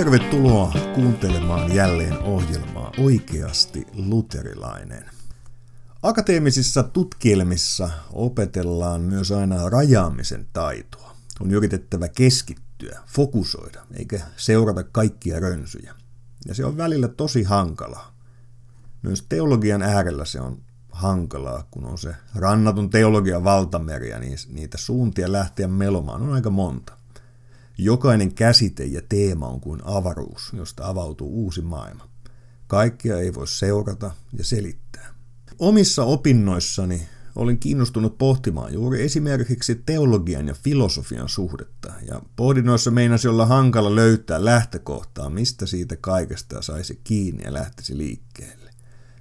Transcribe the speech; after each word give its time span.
Tervetuloa 0.00 0.72
kuuntelemaan 0.94 1.74
jälleen 1.74 2.18
ohjelmaa 2.18 2.92
Oikeasti 2.98 3.86
luterilainen. 3.92 5.04
Akateemisissa 6.02 6.82
tutkielmissa 6.82 7.90
opetellaan 8.12 9.00
myös 9.00 9.32
aina 9.32 9.68
rajaamisen 9.68 10.46
taitoa. 10.52 11.16
On 11.40 11.50
yritettävä 11.50 12.08
keskittyä, 12.08 13.00
fokusoida, 13.06 13.86
eikä 13.92 14.20
seurata 14.36 14.84
kaikkia 14.84 15.40
rönsyjä. 15.40 15.94
Ja 16.46 16.54
se 16.54 16.64
on 16.64 16.76
välillä 16.76 17.08
tosi 17.08 17.42
hankalaa. 17.42 18.14
Myös 19.02 19.26
teologian 19.28 19.82
äärellä 19.82 20.24
se 20.24 20.40
on 20.40 20.62
hankalaa, 20.92 21.68
kun 21.70 21.84
on 21.84 21.98
se 21.98 22.14
rannatun 22.34 22.90
teologian 22.90 23.44
valtameri 23.44 24.10
ja 24.10 24.18
niitä 24.48 24.78
suuntia 24.78 25.32
lähteä 25.32 25.68
melomaan 25.68 26.22
on 26.22 26.32
aika 26.32 26.50
monta. 26.50 26.99
Jokainen 27.84 28.34
käsite 28.34 28.84
ja 28.84 29.02
teema 29.08 29.48
on 29.48 29.60
kuin 29.60 29.80
avaruus, 29.84 30.52
josta 30.52 30.86
avautuu 30.86 31.44
uusi 31.44 31.62
maailma. 31.62 32.08
Kaikkea 32.66 33.18
ei 33.18 33.34
voi 33.34 33.48
seurata 33.48 34.10
ja 34.38 34.44
selittää. 34.44 35.14
Omissa 35.58 36.04
opinnoissani 36.04 37.08
olin 37.36 37.58
kiinnostunut 37.58 38.18
pohtimaan 38.18 38.72
juuri 38.74 39.02
esimerkiksi 39.02 39.74
teologian 39.74 40.48
ja 40.48 40.54
filosofian 40.54 41.28
suhdetta, 41.28 41.92
ja 42.08 42.22
pohdinnoissa 42.36 42.90
meinasi 42.90 43.28
olla 43.28 43.46
hankala 43.46 43.94
löytää 43.94 44.44
lähtökohtaa, 44.44 45.30
mistä 45.30 45.66
siitä 45.66 45.96
kaikesta 45.96 46.62
saisi 46.62 47.00
kiinni 47.04 47.44
ja 47.44 47.52
lähtisi 47.52 47.98
liikkeelle. 47.98 48.69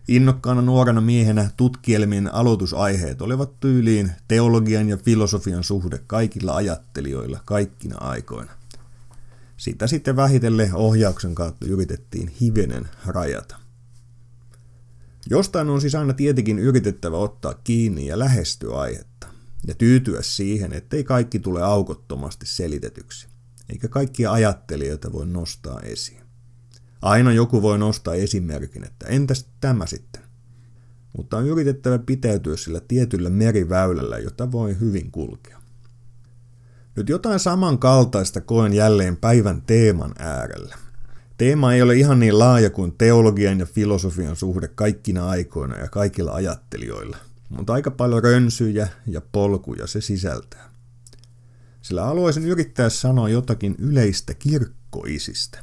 Innokkaana 0.09 0.61
nuorena 0.61 1.02
miehenä 1.02 1.49
tutkielmien 1.57 2.33
aloitusaiheet 2.33 3.21
olivat 3.21 3.59
tyyliin 3.59 4.11
teologian 4.27 4.89
ja 4.89 4.97
filosofian 4.97 5.63
suhde 5.63 5.99
kaikilla 6.07 6.55
ajattelijoilla 6.55 7.39
kaikkina 7.45 7.97
aikoina. 7.97 8.52
Sitä 9.57 9.87
sitten 9.87 10.15
vähitellen 10.15 10.75
ohjauksen 10.75 11.35
kautta 11.35 11.65
yritettiin 11.65 12.27
hivenen 12.41 12.89
rajata. 13.05 13.55
Jostain 15.30 15.69
on 15.69 15.81
siis 15.81 15.95
aina 15.95 16.13
tietenkin 16.13 16.59
yritettävä 16.59 17.17
ottaa 17.17 17.53
kiinni 17.53 18.07
ja 18.07 18.19
lähestyä 18.19 18.80
aihetta, 18.80 19.27
ja 19.67 19.75
tyytyä 19.75 20.21
siihen, 20.21 20.73
ettei 20.73 21.03
kaikki 21.03 21.39
tule 21.39 21.61
aukottomasti 21.61 22.45
selitetyksi, 22.45 23.27
eikä 23.69 23.87
kaikkia 23.87 24.31
ajattelijoita 24.31 25.13
voi 25.13 25.27
nostaa 25.27 25.81
esiin. 25.81 26.18
Aina 27.02 27.31
joku 27.31 27.61
voi 27.61 27.80
nostaa 27.80 28.14
esimerkin, 28.14 28.83
että 28.83 29.08
entäs 29.08 29.50
tämä 29.61 29.86
sitten? 29.86 30.22
Mutta 31.17 31.38
on 31.38 31.47
yritettävä 31.47 32.00
pitäytyä 32.00 32.58
sillä 32.58 32.81
tietyllä 32.88 33.30
meriväylällä, 33.30 34.17
jota 34.17 34.52
voi 34.52 34.80
hyvin 34.80 35.11
kulkea. 35.11 35.59
Nyt 36.95 37.09
jotain 37.09 37.39
samankaltaista 37.39 38.42
koen 38.42 38.73
jälleen 38.73 39.17
päivän 39.17 39.61
teeman 39.61 40.14
äärellä. 40.20 40.75
Teema 41.38 41.73
ei 41.73 41.81
ole 41.81 41.95
ihan 41.95 42.20
niin 42.20 42.39
laaja 42.39 42.70
kuin 42.70 42.94
teologian 42.97 43.59
ja 43.59 43.66
filosofian 43.66 44.36
suhde 44.36 44.67
kaikkina 44.67 45.30
aikoina 45.30 45.77
ja 45.77 45.88
kaikilla 45.88 46.31
ajattelijoilla, 46.31 47.17
mutta 47.50 47.73
aika 47.73 47.92
paljon 47.92 48.23
rönsyjä 48.23 48.88
ja 49.05 49.22
polkuja 49.31 49.88
se 49.88 50.02
sisältää. 50.02 50.70
Sillä 51.81 52.03
haluaisin 52.03 52.45
yrittää 52.45 52.89
sanoa 52.89 53.30
jotakin 53.30 53.75
yleistä 53.77 54.33
kirkkoisista. 54.33 55.59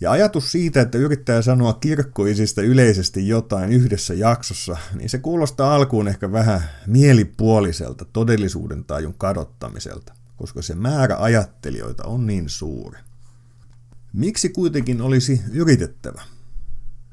Ja 0.00 0.10
ajatus 0.10 0.52
siitä, 0.52 0.80
että 0.80 0.98
yrittää 0.98 1.42
sanoa 1.42 1.72
kirkkoisista 1.72 2.62
yleisesti 2.62 3.28
jotain 3.28 3.72
yhdessä 3.72 4.14
jaksossa, 4.14 4.76
niin 4.94 5.08
se 5.08 5.18
kuulostaa 5.18 5.74
alkuun 5.74 6.08
ehkä 6.08 6.32
vähän 6.32 6.62
mielipuoliselta 6.86 8.04
todellisuuden 8.04 8.84
tajun 8.84 9.14
kadottamiselta, 9.18 10.12
koska 10.36 10.62
se 10.62 10.74
määrä 10.74 11.16
ajattelijoita 11.18 12.04
on 12.04 12.26
niin 12.26 12.48
suuri. 12.48 12.98
Miksi 14.12 14.48
kuitenkin 14.48 15.00
olisi 15.00 15.40
yritettävä? 15.52 16.22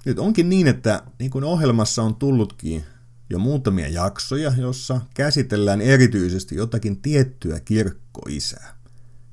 Nyt 0.06 0.19
onkin 0.19 0.50
niin, 0.50 0.68
että 0.68 1.03
niin 1.19 1.31
kuin 1.31 1.44
ohjelmassa 1.44 2.03
on 2.03 2.16
tullutkin 2.16 2.84
jo 3.29 3.40
muutamia 3.40 3.88
jaksoja, 3.88 4.53
jossa 4.58 5.02
käsitellään 5.13 5.81
erityisesti 5.81 6.56
jotakin 6.56 7.02
tiettyä 7.02 7.59
kirkkoisää. 7.59 8.83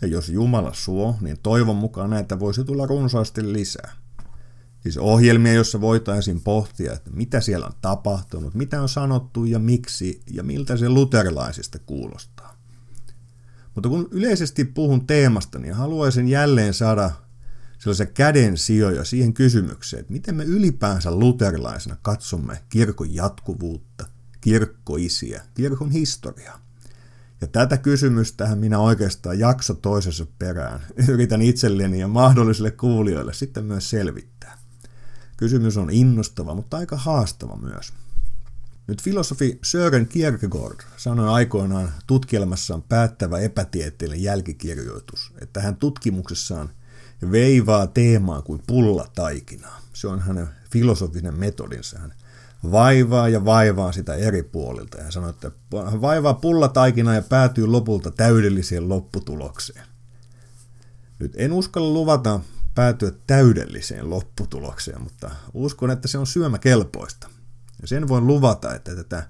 Ja 0.03 0.09
jos 0.09 0.29
Jumala 0.29 0.73
suo, 0.75 1.17
niin 1.21 1.39
toivon 1.43 1.77
mukaan 1.77 2.11
näitä 2.11 2.39
voisi 2.39 2.65
tulla 2.65 2.87
runsaasti 2.87 3.53
lisää. 3.53 3.93
Siis 4.83 4.99
ohjelmia, 4.99 5.53
jossa 5.53 5.81
voitaisiin 5.81 6.41
pohtia, 6.41 6.93
että 6.93 7.11
mitä 7.11 7.41
siellä 7.41 7.67
on 7.67 7.73
tapahtunut, 7.81 8.55
mitä 8.55 8.83
on 8.83 8.89
sanottu 8.89 9.45
ja 9.45 9.59
miksi 9.59 10.23
ja 10.31 10.43
miltä 10.43 10.77
se 10.77 10.89
luterilaisista 10.89 11.79
kuulostaa. 11.79 12.57
Mutta 13.75 13.89
kun 13.89 14.09
yleisesti 14.11 14.65
puhun 14.65 15.07
teemasta, 15.07 15.59
niin 15.59 15.75
haluaisin 15.75 16.29
jälleen 16.29 16.75
saada 16.75 17.11
sellaisia 17.79 18.07
käden 18.07 18.57
sijoja 18.57 19.05
siihen 19.05 19.35
kysymykseen, 19.35 20.01
että 20.01 20.13
miten 20.13 20.35
me 20.35 20.45
ylipäänsä 20.45 21.11
luterilaisena 21.11 21.97
katsomme 22.03 22.63
kirkon 22.69 23.15
jatkuvuutta, 23.15 24.07
kirkkoisiä, 24.41 25.43
kirkon 25.55 25.91
historiaa. 25.91 26.70
Ja 27.41 27.47
tätä 27.47 27.77
kysymystähän 27.77 28.59
minä 28.59 28.79
oikeastaan 28.79 29.39
jakso 29.39 29.75
toisessa 29.75 30.27
perään 30.39 30.81
yritän 31.09 31.43
itselleni 31.43 32.01
ja 32.01 32.09
mahdollisille 32.09 32.71
kuulijoille 32.71 33.33
sitten 33.33 33.65
myös 33.65 33.91
selvittää. 33.91 34.59
Kysymys 35.37 35.77
on 35.77 35.91
innostava, 35.91 36.55
mutta 36.55 36.77
aika 36.77 36.97
haastava 36.97 37.57
myös. 37.57 37.93
Nyt 38.87 39.03
filosofi 39.03 39.59
Sören 39.63 40.09
Kierkegaard 40.09 40.81
sanoi 40.97 41.29
aikoinaan 41.29 41.93
tutkielmassaan 42.07 42.83
päättävä 42.83 43.39
epätieteellinen 43.39 44.23
jälkikirjoitus, 44.23 45.33
että 45.41 45.61
hän 45.61 45.77
tutkimuksessaan 45.77 46.71
veivaa 47.31 47.87
teemaa 47.87 48.43
kuin 48.43 48.63
pulla 48.67 49.07
taikinaa. 49.15 49.81
Se 49.93 50.09
on 50.09 50.21
hänen 50.21 50.49
filosofinen 50.73 51.35
metodinsa. 51.35 51.99
Hän 51.99 52.15
vaivaa 52.71 53.29
ja 53.29 53.45
vaivaa 53.45 53.93
sitä 53.93 54.15
eri 54.15 54.43
puolilta. 54.43 54.99
Ja 54.99 55.11
sanoo, 55.11 55.31
että 55.31 55.51
vaivaa 56.01 56.35
pullataikina 56.35 57.15
ja 57.15 57.23
päätyy 57.23 57.67
lopulta 57.67 58.11
täydelliseen 58.11 58.89
lopputulokseen. 58.89 59.87
Nyt 61.19 61.33
en 61.37 61.53
uskalla 61.53 61.95
luvata 61.95 62.41
päätyä 62.75 63.13
täydelliseen 63.27 64.11
lopputulokseen, 64.11 65.03
mutta 65.03 65.31
uskon, 65.55 65.91
että 65.91 66.09
se 66.09 66.19
on 66.19 66.27
syömäkelpoista. 66.27 67.29
Ja 67.83 67.89
sen 67.89 68.09
voin 68.09 68.27
luvata, 68.27 68.75
että 68.75 68.97
tätä 68.97 69.29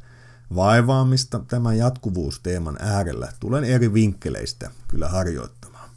vaivaamista 0.55 1.41
tämän 1.49 1.79
jatkuvuusteeman 1.79 2.77
äärellä 2.81 3.33
tulen 3.41 3.65
eri 3.65 3.95
vinkkeleistä 3.95 4.71
kyllä 4.89 5.09
harjoittamaan. 5.09 5.91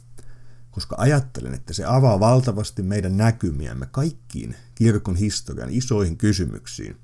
Koska 0.70 0.96
ajattelen, 0.98 1.54
että 1.54 1.72
se 1.72 1.84
avaa 1.84 2.20
valtavasti 2.20 2.82
meidän 2.82 3.16
näkymiämme 3.16 3.86
kaikkiin 3.86 4.56
kirkon 4.74 5.16
historian 5.16 5.70
isoihin 5.70 6.16
kysymyksiin, 6.16 6.96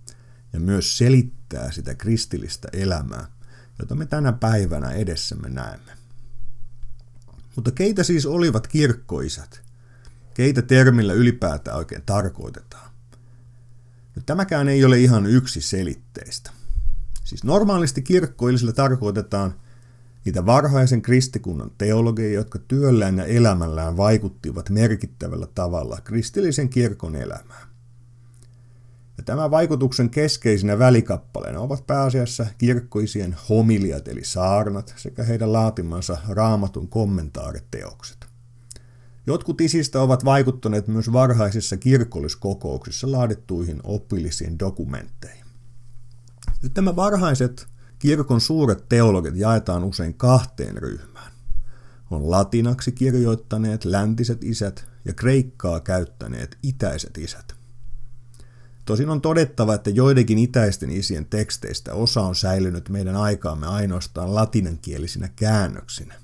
ja 0.53 0.61
myös 0.61 0.99
selittää 0.99 1.71
sitä 1.71 1.95
kristillistä 1.95 2.69
elämää, 2.73 3.27
jota 3.79 3.95
me 3.95 4.07
tänä 4.07 4.33
päivänä 4.33 4.91
edessämme 4.91 5.49
näemme. 5.49 5.93
Mutta 7.57 7.71
keitä 7.71 8.03
siis 8.03 8.27
olivat 8.27 8.67
kirkkoisat? 8.67 9.63
Keitä 10.35 10.63
termillä 10.63 11.13
ylipäätään 11.13 11.77
oikein 11.77 12.03
tarkoitetaan? 12.07 12.91
No, 14.17 14.23
tämäkään 14.27 14.69
ei 14.69 14.85
ole 14.85 14.99
ihan 14.99 15.27
yksi 15.27 15.61
selitteistä. 15.61 16.51
Siis 17.25 17.45
normaalisti 17.45 18.03
kirkkoillisilla 18.03 18.73
tarkoitetaan 18.73 19.55
niitä 20.25 20.47
varhaisen 20.47 21.03
kristikunnan 21.03 21.71
teologeja, 21.79 22.35
jotka 22.35 22.59
työllään 22.59 23.19
ja 23.19 23.25
elämällään 23.25 23.97
vaikuttivat 23.97 24.71
merkittävällä 24.71 25.47
tavalla 25.55 26.01
kristillisen 26.05 26.69
kirkon 26.69 27.17
elämään. 27.17 27.70
Ja 29.21 29.25
tämän 29.25 29.51
vaikutuksen 29.51 30.11
keskeisinä 30.11 30.79
välikappaleina 30.79 31.61
ovat 31.61 31.87
pääasiassa 31.87 32.47
kirkkoisien 32.59 33.37
homiliat 33.49 34.09
eli 34.09 34.25
saarnat 34.25 34.95
sekä 34.97 35.23
heidän 35.23 35.53
laatimansa 35.53 36.19
raamatun 36.29 36.89
kommentaareteokset. 36.89 38.27
Jotkut 39.27 39.61
isistä 39.61 40.01
ovat 40.01 40.25
vaikuttaneet 40.25 40.89
myös 40.89 41.13
varhaisissa 41.13 41.77
kirkolliskokouksissa 41.77 43.13
laadittuihin 43.13 43.81
oppillisiin 43.85 44.59
dokumentteihin. 44.59 45.45
Nyt 46.63 46.75
nämä 46.75 46.97
varhaiset 46.97 47.67
kirkon 47.99 48.41
suuret 48.41 48.89
teologit 48.89 49.37
jaetaan 49.37 49.85
usein 49.85 50.15
kahteen 50.15 50.77
ryhmään. 50.77 51.33
On 52.11 52.31
latinaksi 52.31 52.93
kirjoittaneet 52.93 53.85
läntiset 53.85 54.45
isät 54.45 54.89
ja 55.05 55.13
kreikkaa 55.13 55.81
käyttäneet 55.81 56.59
itäiset 56.63 57.19
isät. 57.19 57.60
Tosin 58.91 59.11
on 59.11 59.21
todettava, 59.21 59.75
että 59.75 59.91
joidenkin 59.91 60.39
itäisten 60.39 60.91
isien 60.91 61.27
teksteistä 61.27 61.95
osa 61.95 62.21
on 62.21 62.35
säilynyt 62.37 62.89
meidän 62.89 63.17
aikaamme 63.17 63.67
ainoastaan 63.67 64.35
latinankielisinä 64.35 65.29
käännöksinä. 65.37 66.15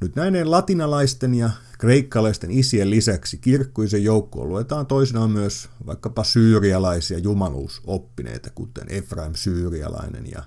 Nyt 0.00 0.16
näiden 0.16 0.50
latinalaisten 0.50 1.34
ja 1.34 1.50
kreikkalaisten 1.78 2.50
isien 2.50 2.90
lisäksi 2.90 3.38
kirkkuisen 3.38 4.04
joukkoon 4.04 4.48
luetaan 4.48 4.86
toisinaan 4.86 5.30
myös 5.30 5.68
vaikkapa 5.86 6.24
syyrialaisia 6.24 7.18
jumaluusoppineita, 7.18 8.50
kuten 8.54 8.86
Efraim 8.88 9.34
syyrialainen 9.34 10.30
ja 10.30 10.42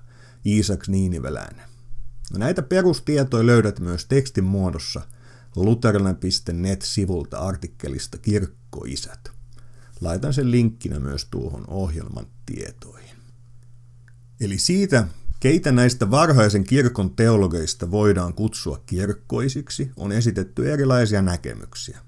Iisaks 0.45 0.89
niiniveläinen. 0.89 1.65
No 2.33 2.39
näitä 2.39 2.61
perustietoja 2.61 3.45
löydät 3.45 3.79
myös 3.79 4.05
tekstin 4.05 4.43
muodossa 4.43 5.01
luterilainen.net-sivulta 5.55 7.37
artikkelista 7.37 8.17
Kirkkoisät. 8.17 9.34
Laitan 10.01 10.33
sen 10.33 10.51
linkkinä 10.51 10.99
myös 10.99 11.25
tuohon 11.31 11.63
ohjelman 11.67 12.25
tietoihin. 12.45 13.17
Eli 14.39 14.57
siitä, 14.57 15.07
keitä 15.39 15.71
näistä 15.71 16.11
varhaisen 16.11 16.63
kirkon 16.63 17.15
teologeista 17.15 17.91
voidaan 17.91 18.33
kutsua 18.33 18.83
kirkkoisiksi, 18.85 19.91
on 19.97 20.11
esitetty 20.11 20.71
erilaisia 20.73 21.21
näkemyksiä. 21.21 21.99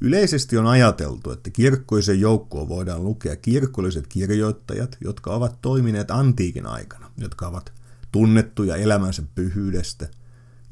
Yleisesti 0.00 0.58
on 0.58 0.66
ajateltu, 0.66 1.30
että 1.30 1.50
kirkkoisen 1.50 2.20
joukkoon 2.20 2.68
voidaan 2.68 3.04
lukea 3.04 3.36
kirkolliset 3.36 4.06
kirjoittajat, 4.06 4.96
jotka 5.00 5.34
ovat 5.34 5.58
toimineet 5.62 6.10
antiikin 6.10 6.66
aikana, 6.66 7.10
jotka 7.18 7.48
ovat 7.48 7.72
tunnettuja 8.12 8.76
elämänsä 8.76 9.22
pyhyydestä, 9.34 10.08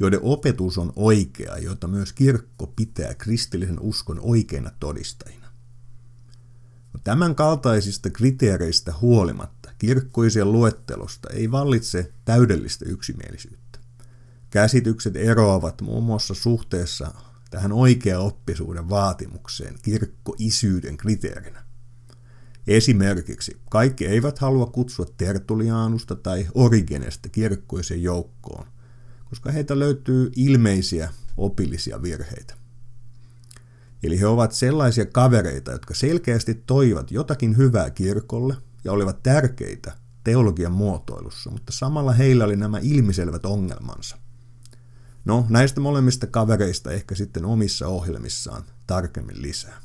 joiden 0.01 0.21
opetus 0.23 0.79
on 0.79 0.93
oikea, 0.97 1.59
jota 1.59 1.89
myös 1.89 2.13
kirkko 2.13 2.67
pitää 2.67 3.15
kristillisen 3.15 3.81
uskon 3.81 4.21
oikeina 4.23 4.71
todistajina. 4.81 5.50
Tämän 7.05 7.35
kaltaisista 7.35 8.11
kriteereistä 8.11 8.95
huolimatta 9.01 9.71
kirkkoisen 9.79 10.53
luettelosta 10.53 11.31
ei 11.31 11.51
vallitse 11.51 12.13
täydellistä 12.25 12.85
yksimielisyyttä. 12.89 13.79
Käsitykset 14.51 15.17
eroavat 15.17 15.81
muun 15.81 16.05
muassa 16.05 16.35
suhteessa 16.35 17.15
tähän 17.51 17.73
oikea-oppisuuden 17.73 18.89
vaatimukseen 18.89 19.75
kirkkoisyyden 19.83 20.97
kriteerinä. 20.97 21.65
Esimerkiksi 22.67 23.61
kaikki 23.71 24.07
eivät 24.07 24.39
halua 24.39 24.67
kutsua 24.67 25.07
Tertulianusta 25.17 26.15
tai 26.15 26.47
Origenesta 26.55 27.29
kirkkoisen 27.29 28.03
joukkoon, 28.03 28.67
koska 29.25 29.53
heitä 29.53 29.79
löytyy 29.79 30.31
ilmeisiä 30.37 31.11
opillisia 31.37 32.03
virheitä. 32.03 32.60
Eli 34.03 34.21
he 34.21 34.27
ovat 34.27 34.53
sellaisia 34.53 35.07
kavereita, 35.07 35.73
jotka 35.73 35.95
selkeästi 35.95 36.55
toivat 36.55 37.11
jotakin 37.11 37.57
hyvää 37.57 37.91
kirkolle 37.91 38.57
ja 38.85 38.93
olivat 38.93 39.23
tärkeitä 39.23 39.93
teologian 40.25 40.73
muotoilussa, 40.73 41.51
mutta 41.51 41.73
samalla 41.73 42.13
heillä 42.13 42.45
oli 42.45 42.57
nämä 42.57 42.79
ilmiselvät 42.83 43.45
ongelmansa. 43.45 44.17
No, 45.25 45.47
näistä 45.49 45.81
molemmista 45.81 46.27
kavereista 46.27 46.91
ehkä 46.91 47.15
sitten 47.15 47.45
omissa 47.45 47.89
ohjelmissaan 47.89 48.63
tarkemmin 48.87 49.43
lisää. 49.43 49.83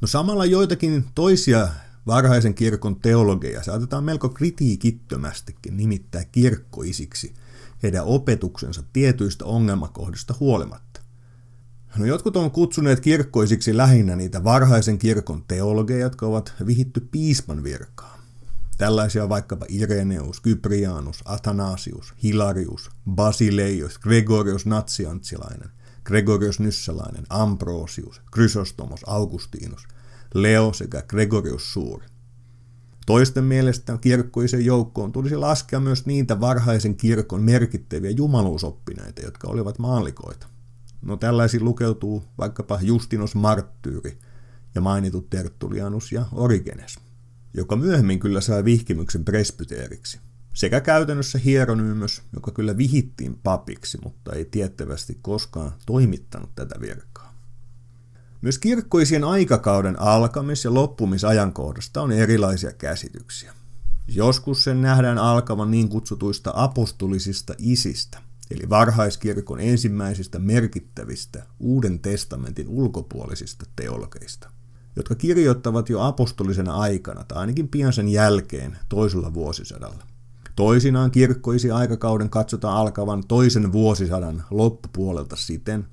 No 0.00 0.08
samalla 0.08 0.44
joitakin 0.44 1.04
toisia 1.14 1.68
varhaisen 2.06 2.54
kirkon 2.54 3.00
teologeja 3.00 3.62
saatetaan 3.62 4.04
melko 4.04 4.28
kritiikittömästikin 4.28 5.76
nimittää 5.76 6.24
kirkkoisiksi 6.24 7.34
heidän 7.82 8.04
opetuksensa 8.04 8.82
tietyistä 8.92 9.44
ongelmakohdista 9.44 10.34
huolimatta. 10.40 10.85
No 11.98 12.04
jotkut 12.04 12.36
on 12.36 12.50
kutsuneet 12.50 13.00
kirkkoisiksi 13.00 13.76
lähinnä 13.76 14.16
niitä 14.16 14.44
varhaisen 14.44 14.98
kirkon 14.98 15.44
teologeja, 15.48 16.00
jotka 16.00 16.26
ovat 16.26 16.52
vihitty 16.66 17.08
piispan 17.10 17.62
virkaa. 17.62 18.18
Tällaisia 18.78 19.28
vaikkapa 19.28 19.66
Ireneus, 19.68 20.40
Kyprianus, 20.40 21.22
Athanasius, 21.24 22.14
Hilarius, 22.22 22.90
Basileios, 23.10 23.98
Gregorius 23.98 24.66
Natsiantsilainen, 24.66 25.70
Gregorius 26.04 26.60
Nyssalainen, 26.60 27.24
Ambrosius, 27.28 28.20
Chrysostomos, 28.34 29.00
Augustinus, 29.06 29.88
Leo 30.34 30.72
sekä 30.72 31.02
Gregorius 31.02 31.72
Suuri. 31.72 32.06
Toisten 33.06 33.44
mielestä 33.44 33.98
kirkkoisen 34.00 34.64
joukkoon 34.64 35.12
tulisi 35.12 35.36
laskea 35.36 35.80
myös 35.80 36.06
niitä 36.06 36.40
varhaisen 36.40 36.96
kirkon 36.96 37.42
merkittäviä 37.42 38.10
jumaluusoppineita, 38.10 39.22
jotka 39.22 39.48
olivat 39.50 39.78
maallikoita. 39.78 40.55
No 41.06 41.16
tällaisiin 41.16 41.64
lukeutuu 41.64 42.24
vaikkapa 42.38 42.78
Justinos 42.82 43.34
Marttyyri 43.34 44.18
ja 44.74 44.80
mainitut 44.80 45.30
Tertullianus 45.30 46.12
ja 46.12 46.24
Origenes, 46.32 46.98
joka 47.54 47.76
myöhemmin 47.76 48.20
kyllä 48.20 48.40
sai 48.40 48.64
vihkimyksen 48.64 49.24
presbyteeriksi. 49.24 50.20
Sekä 50.54 50.80
käytännössä 50.80 51.38
Hieronymos, 51.38 52.22
joka 52.32 52.50
kyllä 52.50 52.76
vihittiin 52.76 53.38
papiksi, 53.42 53.98
mutta 54.02 54.32
ei 54.32 54.44
tiettävästi 54.44 55.18
koskaan 55.22 55.72
toimittanut 55.86 56.50
tätä 56.54 56.80
virkaa. 56.80 57.34
Myös 58.40 58.58
kirkkoisien 58.58 59.24
aikakauden 59.24 60.00
alkamis- 60.00 60.64
ja 60.64 60.74
loppumisajankohdasta 60.74 62.02
on 62.02 62.12
erilaisia 62.12 62.72
käsityksiä. 62.72 63.54
Joskus 64.08 64.64
sen 64.64 64.82
nähdään 64.82 65.18
alkavan 65.18 65.70
niin 65.70 65.88
kutsutuista 65.88 66.52
apostolisista 66.54 67.54
isistä, 67.58 68.18
eli 68.50 68.68
varhaiskirkon 68.68 69.60
ensimmäisistä 69.60 70.38
merkittävistä 70.38 71.46
Uuden 71.60 71.98
testamentin 71.98 72.68
ulkopuolisista 72.68 73.66
teologeista, 73.76 74.50
jotka 74.96 75.14
kirjoittavat 75.14 75.88
jo 75.88 76.00
apostolisena 76.00 76.74
aikana 76.74 77.24
tai 77.24 77.38
ainakin 77.38 77.68
pian 77.68 77.92
sen 77.92 78.08
jälkeen 78.08 78.78
toisella 78.88 79.34
vuosisadalla. 79.34 80.06
Toisinaan 80.56 81.10
kirkkoisi 81.10 81.70
aikakauden 81.70 82.30
katsotaan 82.30 82.76
alkavan 82.76 83.24
toisen 83.28 83.72
vuosisadan 83.72 84.44
loppupuolelta 84.50 85.36
siten, 85.36 85.86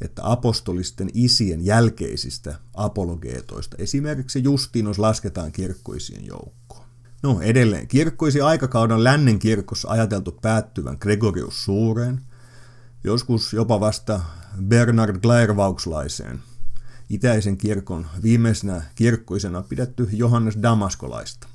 että 0.00 0.22
apostolisten 0.24 1.10
isien 1.14 1.64
jälkeisistä 1.64 2.58
apologeetoista 2.74 3.76
esimerkiksi 3.78 4.42
Justinus 4.42 4.98
lasketaan 4.98 5.52
kirkkoisien 5.52 6.26
joukkoon. 6.26 6.83
No 7.24 7.40
edelleen, 7.40 7.88
kirkkoisi 7.88 8.40
aikakauden 8.40 9.04
lännen 9.04 9.38
kirkossa 9.38 9.88
ajateltu 9.88 10.32
päättyvän 10.32 10.96
Gregorius 11.00 11.64
Suureen, 11.64 12.20
joskus 13.04 13.52
jopa 13.52 13.80
vasta 13.80 14.20
Bernard 14.62 15.20
Clairvauxlaiseen, 15.20 16.38
itäisen 17.10 17.56
kirkon 17.56 18.06
viimeisenä 18.22 18.82
kirkkoisena 18.94 19.62
pidetty 19.62 20.08
Johannes 20.12 20.58
Damaskolaista. 20.62 21.48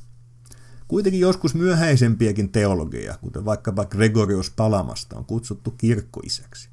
Kuitenkin 0.87 1.21
joskus 1.21 1.55
myöhäisempiäkin 1.55 2.51
teologiaa, 2.51 3.17
kuten 3.17 3.45
vaikkapa 3.45 3.85
Gregorius 3.85 4.49
Palamasta, 4.49 5.17
on 5.17 5.25
kutsuttu 5.25 5.71
kirkkoiseksi. 5.71 6.68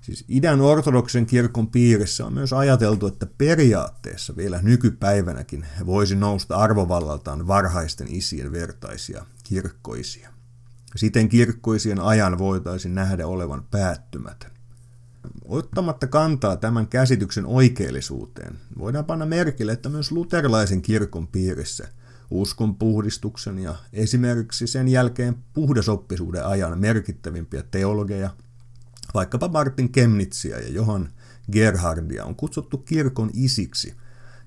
Siis 0.00 0.24
idän 0.28 0.60
ortodoksen 0.60 1.26
kirkon 1.26 1.66
piirissä 1.70 2.26
on 2.26 2.32
myös 2.32 2.52
ajateltu, 2.52 3.06
että 3.06 3.26
periaatteessa 3.38 4.36
vielä 4.36 4.62
nykypäivänäkin 4.62 5.66
voisi 5.86 6.16
nousta 6.16 6.56
arvovallaltaan 6.56 7.46
varhaisten 7.46 8.06
isien 8.10 8.52
vertaisia 8.52 9.26
kirkkoisia. 9.44 10.30
Siten 10.96 11.28
kirkkoisien 11.28 12.00
ajan 12.00 12.38
voitaisiin 12.38 12.94
nähdä 12.94 13.26
olevan 13.26 13.64
päättymätön. 13.70 14.50
Ottamatta 15.44 16.06
kantaa 16.06 16.56
tämän 16.56 16.86
käsityksen 16.86 17.46
oikeellisuuteen, 17.46 18.58
voidaan 18.78 19.04
panna 19.04 19.26
merkille, 19.26 19.72
että 19.72 19.88
myös 19.88 20.12
luterilaisen 20.12 20.82
kirkon 20.82 21.26
piirissä 21.28 21.88
uskon 22.30 22.74
puhdistuksen 22.76 23.58
ja 23.58 23.74
esimerkiksi 23.92 24.66
sen 24.66 24.88
jälkeen 24.88 25.36
puhdasoppisuuden 25.52 26.46
ajan 26.46 26.78
merkittävimpiä 26.78 27.62
teologeja– 27.62 28.30
Vaikkapa 29.14 29.48
Martin 29.48 29.92
Kemnitsiä 29.92 30.58
ja 30.58 30.68
Johan 30.68 31.08
Gerhardia 31.52 32.24
on 32.24 32.34
kutsuttu 32.34 32.78
kirkon 32.78 33.30
isiksi, 33.34 33.94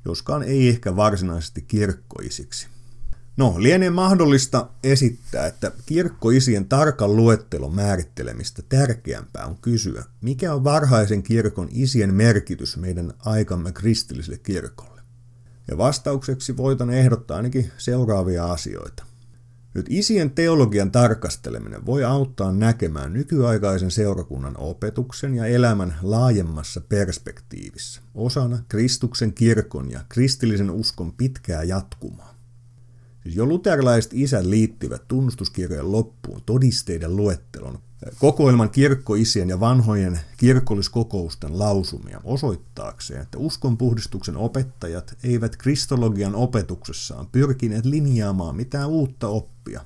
joskaan 0.05 0.43
ei 0.43 0.70
ehkä 0.70 0.96
varsinaisesti 0.96 1.62
kirkkoisiksi. 1.62 2.67
No, 3.38 3.55
lienee 3.58 3.89
mahdollista 3.89 4.70
esittää, 4.84 5.48
että 5.48 5.72
kirkkoisien 5.86 6.65
tarkan 6.65 7.15
luettelon 7.15 7.75
määrittelemistä 7.75 8.62
tärkeämpää 8.70 9.46
on 9.46 9.58
kysyä, 9.58 10.03
mikä 10.22 10.53
on 10.53 10.63
varhaisen 10.63 11.24
kirkon 11.24 11.67
isien 11.72 12.13
merkitys 12.13 12.77
meidän 12.77 13.13
aikamme 13.20 13.72
kristilliselle 13.72 14.38
kirkolle. 14.38 15.01
Ja 15.67 15.77
vastaukseksi 15.77 16.58
voitan 16.58 16.89
ehdottaa 16.89 17.38
ainakin 17.38 17.72
seuraavia 17.77 18.46
asioita. 18.46 19.05
Nyt 19.73 19.85
isien 19.89 20.31
teologian 20.31 20.91
tarkasteleminen 20.91 21.85
voi 21.85 22.03
auttaa 22.03 22.51
näkemään 22.51 23.13
nykyaikaisen 23.13 23.91
seurakunnan 23.91 24.57
opetuksen 24.57 25.35
ja 25.35 25.45
elämän 25.45 25.95
laajemmassa 26.01 26.81
perspektiivissä, 26.81 28.01
osana 28.15 28.59
Kristuksen 28.67 29.33
kirkon 29.33 29.91
ja 29.91 29.99
kristillisen 30.09 30.71
uskon 30.71 31.13
pitkää 31.13 31.63
jatkumaa. 31.63 32.32
Siis 33.23 33.35
jo 33.35 33.45
luterilaiset 33.45 34.11
isät 34.13 34.45
liittivät 34.45 35.07
tunnustuskirjojen 35.07 35.91
loppuun 35.91 36.41
todisteiden 36.45 37.15
luettelon 37.15 37.79
kokoelman 38.19 38.69
kirkkoisien 38.69 39.49
ja 39.49 39.59
vanhojen 39.59 40.19
kirkolliskokousten 40.37 41.59
lausumia 41.59 42.21
osoittaakseen, 42.23 43.21
että 43.21 43.37
uskonpuhdistuksen 43.37 44.37
opettajat 44.37 45.17
eivät 45.23 45.57
kristologian 45.57 46.35
opetuksessaan 46.35 47.27
pyrkineet 47.27 47.85
linjaamaan 47.85 48.55
mitään 48.55 48.89
uutta 48.89 49.27
oppia, 49.27 49.81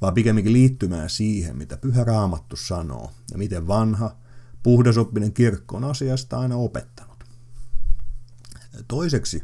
vaan 0.00 0.14
pikemminkin 0.14 0.52
liittymään 0.52 1.10
siihen, 1.10 1.56
mitä 1.56 1.76
Pyhä 1.76 2.04
Raamattu 2.04 2.56
sanoo 2.56 3.10
ja 3.30 3.38
miten 3.38 3.66
vanha, 3.66 4.16
puhdasoppinen 4.62 5.32
kirkko 5.32 5.76
on 5.76 5.84
asiasta 5.84 6.38
aina 6.38 6.56
opettanut. 6.56 7.24
Toiseksi, 8.88 9.42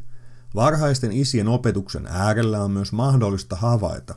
varhaisten 0.55 1.13
isien 1.13 1.49
opetuksen 1.49 2.07
äärellä 2.07 2.63
on 2.65 2.71
myös 2.71 2.93
mahdollista 2.93 3.57
havaita, 3.57 4.15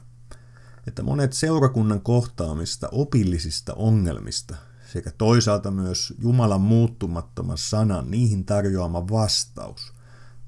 että 0.88 1.04
monet 1.04 1.34
seurakunnan 1.34 2.02
kohtaamista 2.02 2.90
opillisista 2.92 3.74
ongelmista 3.74 4.56
sekä 4.94 5.12
toisaalta 5.18 5.72
myös 5.72 6.14
Jumalan 6.20 6.62
muuttumattoman 6.62 7.58
sanan 7.58 8.12
niihin 8.12 8.46
tarjoama 8.46 9.10
vastaus 9.10 9.94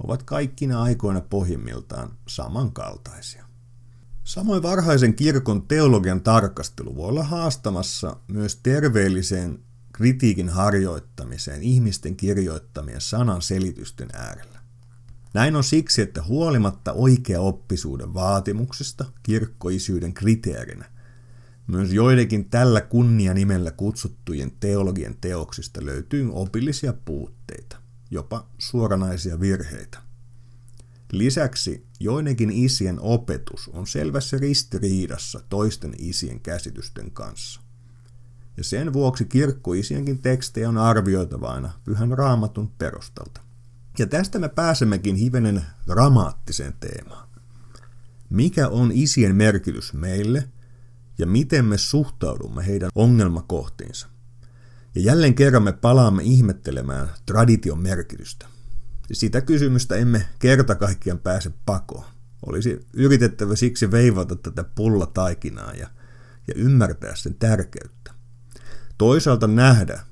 ovat 0.04 0.24
kaikkina 0.24 0.82
aikoina 0.82 1.22
pohjimmiltaan 1.22 2.18
samankaltaisia. 2.28 3.46
Samoin 4.24 4.64
varhaisen 4.64 5.14
kirkon 5.14 5.68
teologian 5.68 6.22
tarkastelu 6.22 6.96
voi 6.96 7.08
olla 7.08 7.24
haastamassa 7.24 8.18
myös 8.28 8.56
terveelliseen 8.56 9.60
kritiikin 9.94 10.50
harjoittamiseen 10.50 11.64
ihmisten 11.64 12.16
kirjoittamien 12.16 13.02
sanan 13.02 13.42
selitysten 13.42 14.10
äärellä. 14.14 14.59
Näin 15.34 15.56
on 15.56 15.64
siksi, 15.64 16.02
että 16.02 16.24
huolimatta 16.24 16.94
oikea-oppisuuden 16.94 18.14
vaatimuksesta 18.14 19.06
kirkkoisyyden 19.24 20.14
kriteerinä, 20.14 20.86
myös 21.68 21.94
joidenkin 21.94 22.50
tällä 22.50 22.82
kunnianimellä 22.82 23.72
kutsuttujen 23.72 24.52
teologian 24.60 25.16
teoksista 25.22 25.86
löytyy 25.86 26.30
opillisia 26.34 26.94
puutteita, 26.94 27.78
jopa 28.12 28.48
suoranaisia 28.58 29.40
virheitä. 29.40 30.00
Lisäksi 31.12 31.86
joidenkin 32.00 32.50
isien 32.50 33.00
opetus 33.00 33.68
on 33.74 33.88
selvässä 33.88 34.38
ristiriidassa 34.38 35.42
toisten 35.50 35.94
isien 35.98 36.40
käsitysten 36.40 37.12
kanssa. 37.12 37.62
Ja 38.58 38.64
sen 38.64 38.94
vuoksi 38.94 39.26
kirkkoisienkin 39.26 40.22
tekstejä 40.22 40.70
on 40.70 40.78
arvioitava 40.78 41.72
pyhän 41.84 42.18
raamatun 42.18 42.72
perustalta. 42.78 43.49
Ja 44.00 44.08
tästä 44.08 44.40
me 44.40 44.50
pääsemmekin 44.50 45.16
hivenen 45.16 45.66
dramaattiseen 45.88 46.74
teemaan. 46.80 47.30
Mikä 48.30 48.68
on 48.68 48.92
isien 48.94 49.36
merkitys 49.36 49.94
meille 49.94 50.50
ja 51.18 51.26
miten 51.26 51.66
me 51.66 51.78
suhtaudumme 51.78 52.66
heidän 52.66 52.90
ongelmakohtiinsa? 52.96 54.08
Ja 54.96 55.02
jälleen 55.02 55.36
kerran 55.36 55.64
me 55.64 55.72
palaamme 55.72 56.24
ihmettelemään 56.24 57.10
tradition 57.26 57.80
merkitystä. 57.80 58.48
Sitä 59.12 59.42
kysymystä 59.42 59.96
emme 59.96 60.26
kerta 60.40 60.76
kaikkiaan 60.76 61.20
pääse 61.20 61.52
pakoon. 61.66 62.06
Olisi 62.46 62.80
yritettävä 62.94 63.56
siksi 63.56 63.92
veivata 63.92 64.36
tätä 64.36 64.64
pullataikinaa 64.64 65.74
ja, 65.74 65.88
ja 66.48 66.54
ymmärtää 66.56 67.16
sen 67.16 67.36
tärkeyttä. 67.36 68.12
Toisaalta 68.98 69.48
nähdä 69.48 70.04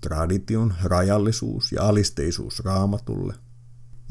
tradition 0.00 0.74
rajallisuus 0.82 1.72
ja 1.72 1.82
alisteisuus 1.82 2.60
raamatulle 2.64 3.34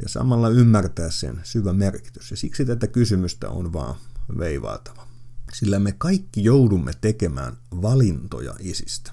ja 0.02 0.10
samalla 0.10 0.50
ymmärtää 0.50 1.10
sen 1.10 1.40
syvä 1.44 1.74
merkitys. 1.74 2.32
Ja 2.32 2.38
siksi 2.38 2.66
tätä 2.66 2.88
kysymystä 2.88 3.50
on 3.50 3.74
vaan 3.74 3.96
veivaatava. 4.38 5.08
Sillä 5.54 5.80
me 5.80 5.92
kaikki 5.92 6.44
joudumme 6.44 6.92
tekemään 7.02 7.58
valintoja 7.82 8.56
isistä. 8.60 9.12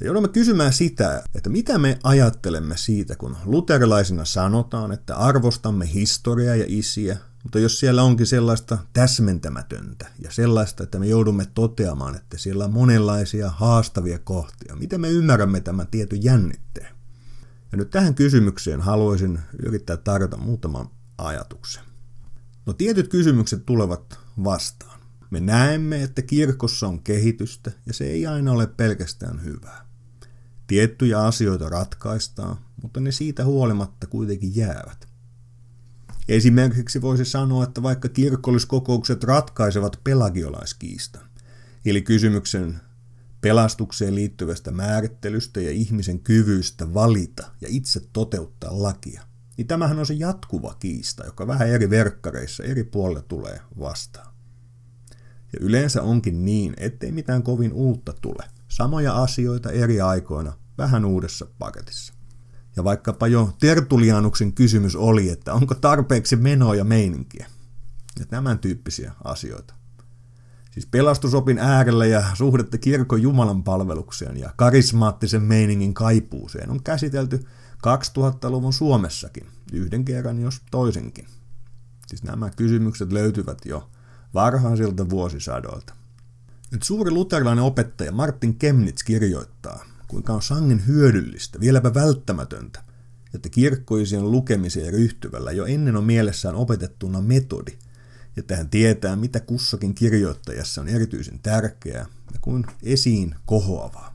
Ja 0.00 0.06
joudumme 0.06 0.28
kysymään 0.28 0.72
sitä, 0.72 1.22
että 1.34 1.50
mitä 1.50 1.78
me 1.78 1.98
ajattelemme 2.02 2.76
siitä, 2.76 3.16
kun 3.16 3.36
luterilaisina 3.44 4.24
sanotaan, 4.24 4.92
että 4.92 5.16
arvostamme 5.16 5.92
historiaa 5.94 6.56
ja 6.56 6.64
isiä, 6.68 7.16
mutta 7.42 7.58
jos 7.58 7.80
siellä 7.80 8.02
onkin 8.02 8.26
sellaista 8.26 8.78
täsmentämätöntä 8.92 10.06
ja 10.22 10.30
sellaista, 10.30 10.82
että 10.82 10.98
me 10.98 11.06
joudumme 11.06 11.46
toteamaan, 11.54 12.16
että 12.16 12.38
siellä 12.38 12.64
on 12.64 12.72
monenlaisia 12.72 13.50
haastavia 13.50 14.18
kohtia, 14.18 14.76
miten 14.76 15.00
me 15.00 15.08
ymmärrämme 15.10 15.60
tämän 15.60 15.86
tietyn 15.86 16.24
jännitteen? 16.24 16.94
Ja 17.72 17.78
nyt 17.78 17.90
tähän 17.90 18.14
kysymykseen 18.14 18.80
haluaisin 18.80 19.38
yrittää 19.62 19.96
tarjota 19.96 20.36
muutaman 20.36 20.90
ajatuksen. 21.18 21.82
No 22.66 22.72
tietyt 22.72 23.08
kysymykset 23.08 23.66
tulevat 23.66 24.18
vastaan. 24.44 25.00
Me 25.30 25.40
näemme, 25.40 26.02
että 26.02 26.22
kirkossa 26.22 26.88
on 26.88 27.02
kehitystä 27.02 27.70
ja 27.86 27.92
se 27.92 28.04
ei 28.04 28.26
aina 28.26 28.52
ole 28.52 28.66
pelkästään 28.66 29.44
hyvää. 29.44 29.86
Tiettyjä 30.66 31.24
asioita 31.24 31.68
ratkaistaan, 31.68 32.56
mutta 32.82 33.00
ne 33.00 33.12
siitä 33.12 33.44
huolimatta 33.44 34.06
kuitenkin 34.06 34.56
jäävät. 34.56 35.09
Esimerkiksi 36.30 37.02
voisi 37.02 37.24
sanoa, 37.24 37.64
että 37.64 37.82
vaikka 37.82 38.08
kirkolliskokoukset 38.08 39.24
ratkaisevat 39.24 40.00
pelagiolaiskiistan, 40.04 41.22
eli 41.84 42.02
kysymyksen 42.02 42.80
pelastukseen 43.40 44.14
liittyvästä 44.14 44.70
määrittelystä 44.70 45.60
ja 45.60 45.70
ihmisen 45.70 46.20
kyvystä 46.20 46.94
valita 46.94 47.50
ja 47.60 47.68
itse 47.70 48.00
toteuttaa 48.12 48.82
lakia, 48.82 49.22
niin 49.56 49.66
tämähän 49.66 49.98
on 49.98 50.06
se 50.06 50.14
jatkuva 50.14 50.74
kiista, 50.74 51.26
joka 51.26 51.46
vähän 51.46 51.68
eri 51.68 51.90
verkkareissa 51.90 52.64
eri 52.64 52.84
puolilla 52.84 53.22
tulee 53.22 53.60
vastaan. 53.80 54.34
Ja 55.52 55.58
yleensä 55.60 56.02
onkin 56.02 56.44
niin, 56.44 56.74
ettei 56.76 57.12
mitään 57.12 57.42
kovin 57.42 57.72
uutta 57.72 58.12
tule. 58.20 58.44
Samoja 58.68 59.22
asioita 59.22 59.70
eri 59.70 60.00
aikoina 60.00 60.52
vähän 60.78 61.04
uudessa 61.04 61.46
paketissa. 61.58 62.19
Ja 62.76 62.84
vaikkapa 62.84 63.26
jo 63.26 63.52
Tertulianuksen 63.60 64.52
kysymys 64.52 64.96
oli, 64.96 65.30
että 65.30 65.54
onko 65.54 65.74
tarpeeksi 65.74 66.36
menoa 66.36 66.74
ja 66.74 66.84
meininkiä. 66.84 67.46
Ja 68.18 68.26
tämän 68.26 68.58
tyyppisiä 68.58 69.12
asioita. 69.24 69.74
Siis 70.70 70.86
pelastusopin 70.86 71.58
äärellä 71.58 72.06
ja 72.06 72.24
suhdetta 72.34 72.78
kirkon 72.78 73.22
Jumalan 73.22 73.62
palvelukseen 73.62 74.36
ja 74.36 74.50
karismaattisen 74.56 75.42
meiningin 75.42 75.94
kaipuuseen 75.94 76.70
on 76.70 76.82
käsitelty 76.82 77.46
2000-luvun 77.86 78.72
Suomessakin, 78.72 79.46
yhden 79.72 80.04
kerran 80.04 80.40
jos 80.40 80.60
toisenkin. 80.70 81.26
Siis 82.06 82.22
nämä 82.22 82.50
kysymykset 82.50 83.12
löytyvät 83.12 83.58
jo 83.64 83.90
varhaisilta 84.34 85.10
vuosisadoilta. 85.10 85.94
Nyt 86.70 86.82
suuri 86.82 87.10
luterilainen 87.10 87.64
opettaja 87.64 88.12
Martin 88.12 88.54
Kemnitz 88.58 89.02
kirjoittaa, 89.02 89.84
kuinka 90.10 90.32
on 90.32 90.42
sangen 90.42 90.86
hyödyllistä, 90.86 91.60
vieläpä 91.60 91.94
välttämätöntä, 91.94 92.82
että 93.34 93.48
kirkkoisien 93.48 94.30
lukemiseen 94.30 94.92
ryhtyvällä 94.92 95.52
jo 95.52 95.66
ennen 95.66 95.96
on 95.96 96.04
mielessään 96.04 96.54
opetettuna 96.54 97.20
metodi, 97.20 97.78
että 98.36 98.56
hän 98.56 98.70
tietää, 98.70 99.16
mitä 99.16 99.40
kussakin 99.40 99.94
kirjoittajassa 99.94 100.80
on 100.80 100.88
erityisen 100.88 101.38
tärkeää 101.42 102.06
ja 102.32 102.38
kuin 102.40 102.66
esiin 102.82 103.34
kohoavaa. 103.46 104.14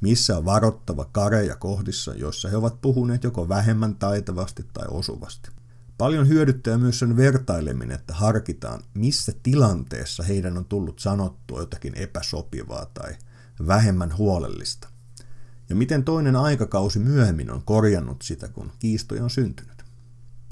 Missä 0.00 0.36
on 0.36 0.44
varottava 0.44 1.04
kareja 1.04 1.56
kohdissa, 1.56 2.14
joissa 2.14 2.48
he 2.48 2.56
ovat 2.56 2.80
puhuneet 2.80 3.24
joko 3.24 3.48
vähemmän 3.48 3.94
taitavasti 3.94 4.64
tai 4.72 4.86
osuvasti. 4.90 5.50
Paljon 5.98 6.28
hyödyttää 6.28 6.78
myös 6.78 6.98
sen 6.98 7.16
vertaileminen, 7.16 7.94
että 7.94 8.14
harkitaan, 8.14 8.82
missä 8.94 9.32
tilanteessa 9.42 10.22
heidän 10.22 10.58
on 10.58 10.64
tullut 10.64 10.98
sanottua 10.98 11.60
jotakin 11.60 11.94
epäsopivaa 11.94 12.86
tai 12.86 13.16
vähemmän 13.66 14.16
huolellista 14.16 14.88
ja 15.68 15.76
miten 15.76 16.04
toinen 16.04 16.36
aikakausi 16.36 16.98
myöhemmin 16.98 17.50
on 17.50 17.62
korjannut 17.62 18.22
sitä, 18.22 18.48
kun 18.48 18.72
kiistoja 18.78 19.24
on 19.24 19.30
syntynyt. 19.30 19.84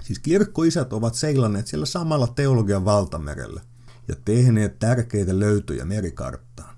Siis 0.03 0.19
kirkkoisät 0.19 0.93
ovat 0.93 1.15
seilanneet 1.15 1.67
siellä 1.67 1.87
samalla 1.87 2.27
teologian 2.27 2.85
valtamerellä 2.85 3.61
ja 4.09 4.15
tehneet 4.25 4.79
tärkeitä 4.79 5.39
löytöjä 5.39 5.85
merikarttaan. 5.85 6.77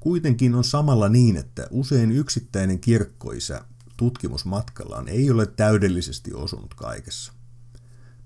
Kuitenkin 0.00 0.54
on 0.54 0.64
samalla 0.64 1.08
niin, 1.08 1.36
että 1.36 1.66
usein 1.70 2.12
yksittäinen 2.12 2.78
kirkkoisä 2.80 3.64
tutkimusmatkallaan 3.96 5.08
ei 5.08 5.30
ole 5.30 5.46
täydellisesti 5.46 6.34
osunut 6.34 6.74
kaikessa. 6.74 7.32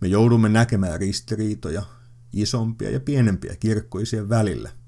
Me 0.01 0.09
joudumme 0.09 0.49
näkemään 0.49 1.01
ristiriitoja, 1.01 1.83
isompia 2.33 2.91
ja 2.91 3.01
pienempiä 3.01 3.57
kirkkoisien 3.57 4.29
välillä– 4.29 4.71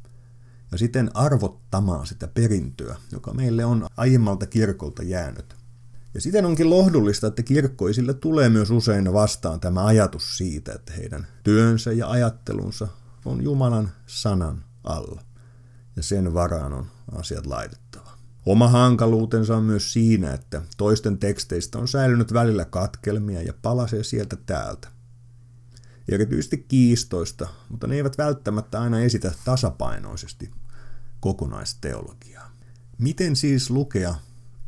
ja 0.75 0.78
siten 0.78 1.11
arvottamaan 1.14 2.07
sitä 2.07 2.28
perintöä, 2.28 2.97
joka 3.12 3.35
meille 3.35 3.64
on 3.64 3.87
aiemmalta 3.97 4.47
kirkolta 4.47 5.02
jäänyt. 5.02 5.54
Ja 6.14 6.21
siten 6.21 6.47
onkin 6.47 6.71
lohdullista, 6.71 7.26
että 7.26 7.43
kirkkoisille 7.43 8.14
tulee 8.14 8.49
myös 8.49 8.71
usein 8.71 9.12
vastaan 9.12 9.61
tämä 9.61 9.85
ajatus 9.85 10.37
siitä, 10.37 10.73
että 10.73 10.93
heidän 10.93 11.26
työnsä 11.45 11.93
ja 11.93 12.11
ajattelunsa 12.11 12.88
on 13.25 13.43
Jumalan 13.43 13.90
sanan 14.07 14.64
alla. 14.85 15.23
Ja 15.97 16.02
sen 16.02 16.35
varaan 16.35 16.73
on 16.73 16.87
asiat 17.12 17.47
laitettava. 17.47 18.11
Oma 18.47 18.69
hankaluutensa 18.69 19.57
on 19.57 19.62
myös 19.62 19.93
siinä, 19.93 20.33
että 20.33 20.62
toisten 20.76 21.19
teksteistä 21.19 21.78
on 21.78 21.88
säilynyt 21.88 22.33
välillä 22.33 22.64
katkelmia 22.64 23.43
ja 23.43 23.52
palasee 23.62 24.04
sieltä 24.04 24.37
täältä. 24.47 24.88
Erityisesti 26.09 26.59
kiistoista, 26.69 27.49
mutta 27.69 27.87
ne 27.87 27.97
eivät 27.97 28.19
välttämättä 28.19 28.81
aina 28.81 29.00
esitä 29.00 29.33
tasapainoisesti 29.45 30.50
kokonaisteologiaa. 31.25 32.50
Miten 32.99 33.37
siis 33.37 33.71
lukea 33.71 34.14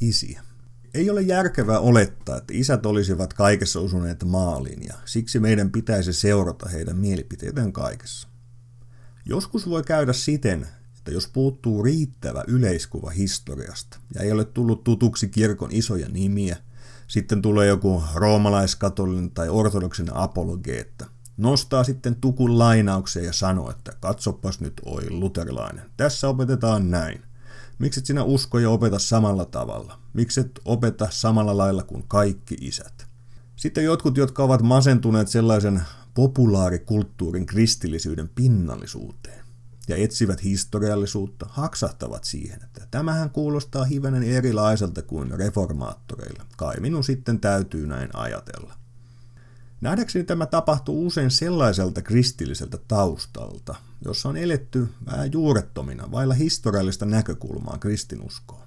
isiä? 0.00 0.42
Ei 0.94 1.10
ole 1.10 1.22
järkevää 1.22 1.80
olettaa, 1.80 2.36
että 2.36 2.52
isät 2.56 2.86
olisivat 2.86 3.32
kaikessa 3.34 3.80
osuneet 3.80 4.24
maaliin 4.24 4.82
ja 4.82 4.94
siksi 5.04 5.40
meidän 5.40 5.70
pitäisi 5.70 6.12
seurata 6.12 6.68
heidän 6.68 6.96
mielipiteitään 6.96 7.72
kaikessa. 7.72 8.28
Joskus 9.24 9.68
voi 9.68 9.82
käydä 9.82 10.12
siten, 10.12 10.66
että 10.98 11.10
jos 11.10 11.28
puuttuu 11.28 11.82
riittävä 11.82 12.44
yleiskuva 12.48 13.10
historiasta 13.10 13.98
ja 14.14 14.20
ei 14.20 14.32
ole 14.32 14.44
tullut 14.44 14.84
tutuksi 14.84 15.28
kirkon 15.28 15.72
isoja 15.72 16.08
nimiä, 16.08 16.56
sitten 17.08 17.42
tulee 17.42 17.66
joku 17.66 18.02
roomalaiskatolinen 18.14 19.30
tai 19.30 19.48
ortodoksinen 19.48 20.16
apologeetta, 20.16 21.06
nostaa 21.36 21.84
sitten 21.84 22.16
tukun 22.16 22.58
lainauksen 22.58 23.24
ja 23.24 23.32
sanoo, 23.32 23.70
että 23.70 23.92
katsopas 24.00 24.60
nyt 24.60 24.80
oi 24.84 25.10
luterilainen, 25.10 25.90
tässä 25.96 26.28
opetetaan 26.28 26.90
näin. 26.90 27.22
Miksi 27.78 28.00
et 28.00 28.06
sinä 28.06 28.24
usko 28.24 28.58
ja 28.58 28.70
opeta 28.70 28.98
samalla 28.98 29.44
tavalla? 29.44 29.98
Miksi 30.12 30.40
et 30.40 30.60
opeta 30.64 31.08
samalla 31.10 31.56
lailla 31.56 31.82
kuin 31.82 32.04
kaikki 32.08 32.56
isät? 32.60 33.06
Sitten 33.56 33.84
jotkut, 33.84 34.16
jotka 34.16 34.42
ovat 34.42 34.62
masentuneet 34.62 35.28
sellaisen 35.28 35.82
populaarikulttuurin 36.14 37.46
kristillisyyden 37.46 38.28
pinnallisuuteen 38.28 39.46
ja 39.88 39.96
etsivät 39.96 40.44
historiallisuutta, 40.44 41.46
haksahtavat 41.50 42.24
siihen, 42.24 42.62
että 42.64 42.86
tämähän 42.90 43.30
kuulostaa 43.30 43.84
hivenen 43.84 44.22
erilaiselta 44.22 45.02
kuin 45.02 45.30
reformaattoreilla. 45.30 46.46
Kai 46.56 46.80
minun 46.80 47.04
sitten 47.04 47.40
täytyy 47.40 47.86
näin 47.86 48.08
ajatella. 48.16 48.74
Nähdäkseni 49.80 50.24
tämä 50.24 50.46
tapahtuu 50.46 51.06
usein 51.06 51.30
sellaiselta 51.30 52.02
kristilliseltä 52.02 52.78
taustalta, 52.88 53.74
jossa 54.04 54.28
on 54.28 54.36
eletty 54.36 54.88
vähän 55.06 55.32
juurettomina, 55.32 56.10
vailla 56.10 56.34
historiallista 56.34 57.06
näkökulmaa 57.06 57.78
kristinuskoon. 57.78 58.66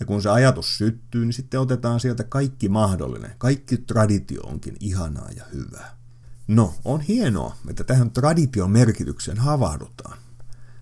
Ja 0.00 0.06
kun 0.06 0.22
se 0.22 0.30
ajatus 0.30 0.78
syttyy, 0.78 1.24
niin 1.24 1.32
sitten 1.32 1.60
otetaan 1.60 2.00
sieltä 2.00 2.24
kaikki 2.24 2.68
mahdollinen, 2.68 3.34
kaikki 3.38 3.76
traditio 3.76 4.42
onkin 4.42 4.76
ihanaa 4.80 5.28
ja 5.36 5.44
hyvää. 5.52 5.96
No, 6.48 6.74
on 6.84 7.00
hienoa, 7.00 7.56
että 7.70 7.84
tähän 7.84 8.10
tradition 8.10 8.70
merkitykseen 8.70 9.38
havahdutaan. 9.38 10.18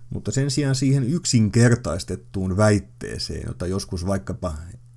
Mutta 0.09 0.31
sen 0.31 0.51
sijaan 0.51 0.75
siihen 0.75 1.03
yksinkertaistettuun 1.03 2.57
väitteeseen, 2.57 3.43
jota 3.47 3.67
joskus 3.67 4.05
vaikkapa 4.05 4.53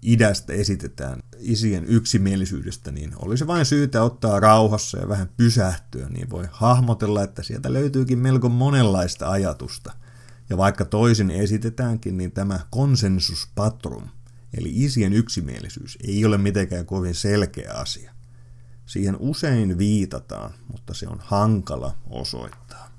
idästä 0.07 0.53
esitetään 0.53 1.23
isien 1.39 1.85
yksimielisyydestä, 1.85 2.93
niin 2.93 3.13
olisi 3.17 3.47
vain 3.47 3.67
syytä 3.67 4.03
ottaa 4.03 4.41
rauhassa 4.41 4.99
ja 4.99 5.09
vähän 5.09 5.29
pysähtyä, 5.37 6.09
niin 6.09 6.31
voi 6.31 6.49
hahmotella, 6.51 7.23
että 7.23 7.43
sieltä 7.43 7.73
löytyykin 7.73 8.19
melko 8.19 8.49
monenlaista 8.49 9.31
ajatusta. 9.31 9.93
Ja 10.51 10.57
vaikka 10.57 10.85
toisin 10.85 11.31
esitetäänkin, 11.31 12.17
niin 12.17 12.33
tämä 12.33 12.61
konsensus 12.71 13.49
patrum, 13.55 14.09
eli 14.59 14.73
isien 14.75 15.13
yksimielisyys, 15.13 15.99
ei 16.05 16.25
ole 16.25 16.39
mitenkään 16.39 16.87
kovin 16.87 17.15
selkeä 17.15 17.73
asia. 17.73 18.13
Siihen 18.87 19.17
usein 19.19 19.79
viitataan, 19.79 20.51
mutta 20.73 20.95
se 20.95 21.09
on 21.09 21.19
hankala 21.21 21.97
osoittaa. 22.11 22.96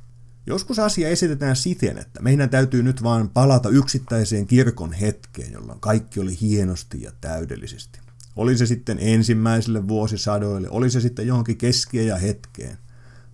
Joskus 0.48 0.80
asia 0.80 1.10
esitetään 1.10 1.56
siten, 1.56 1.98
että 1.98 2.22
meidän 2.22 2.50
täytyy 2.50 2.84
nyt 2.84 3.04
vain 3.04 3.30
palata 3.30 3.70
yksittäiseen 3.70 4.48
kirkon 4.48 4.94
hetkeen, 4.94 5.54
jolloin 5.54 5.80
kaikki 5.80 6.20
oli 6.20 6.38
hienosti 6.42 7.02
ja 7.02 7.12
täydellisesti. 7.22 8.00
Oli 8.36 8.58
se 8.58 8.66
sitten 8.66 8.98
ensimmäisille 9.02 9.88
vuosisadoille, 9.88 10.70
oli 10.70 10.90
se 10.90 11.02
sitten 11.02 11.28
johonkin 11.28 11.58
keskiä 11.58 12.18
hetkeen. 12.18 12.78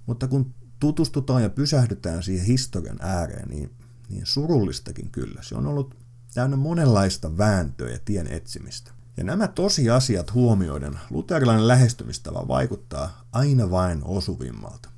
Mutta 0.05 0.27
kun 0.27 0.53
tutustutaan 0.79 1.43
ja 1.43 1.49
pysähdytään 1.49 2.23
siihen 2.23 2.45
historian 2.45 2.97
ääreen, 3.01 3.49
niin, 3.49 3.71
niin 4.09 4.25
surullistakin 4.25 5.11
kyllä. 5.11 5.41
Se 5.41 5.55
on 5.55 5.67
ollut 5.67 5.95
täynnä 6.33 6.57
monenlaista 6.57 7.37
vääntöä 7.37 7.89
ja 7.89 7.99
tien 8.05 8.27
etsimistä. 8.27 8.91
Ja 9.17 9.23
nämä 9.23 9.47
tosiasiat 9.47 10.33
huomioiden 10.33 10.99
luterilainen 11.09 11.67
lähestymistava 11.67 12.47
vaikuttaa 12.47 13.25
aina 13.31 13.71
vain 13.71 14.01
osuvimmalta. 14.03 14.92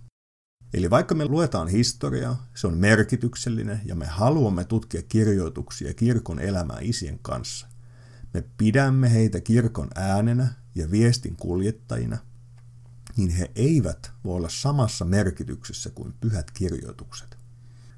Eli 0.75 0.89
vaikka 0.89 1.15
me 1.15 1.25
luetaan 1.25 1.67
historiaa, 1.67 2.47
se 2.55 2.67
on 2.67 2.77
merkityksellinen 2.77 3.81
ja 3.85 3.95
me 3.95 4.05
haluamme 4.05 4.63
tutkia 4.63 5.01
kirjoituksia 5.01 5.93
kirkon 5.93 6.39
elämää 6.39 6.77
isien 6.81 7.19
kanssa. 7.19 7.67
Me 8.33 8.43
pidämme 8.57 9.13
heitä 9.13 9.41
kirkon 9.41 9.89
äänenä 9.95 10.53
ja 10.75 10.91
viestin 10.91 11.35
kuljettajina, 11.35 12.17
niin 13.17 13.29
he 13.29 13.51
eivät 13.55 14.11
voi 14.23 14.35
olla 14.35 14.49
samassa 14.49 15.05
merkityksessä 15.05 15.89
kuin 15.89 16.13
pyhät 16.21 16.51
kirjoitukset. 16.51 17.37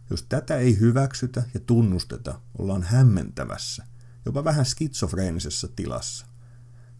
Jos 0.10 0.24
tätä 0.24 0.58
ei 0.58 0.80
hyväksytä 0.80 1.44
ja 1.54 1.60
tunnusteta, 1.60 2.42
ollaan 2.58 2.84
hämmentävässä, 2.84 3.86
jopa 4.26 4.44
vähän 4.44 4.66
skitsofreenisessa 4.66 5.68
tilassa, 5.76 6.26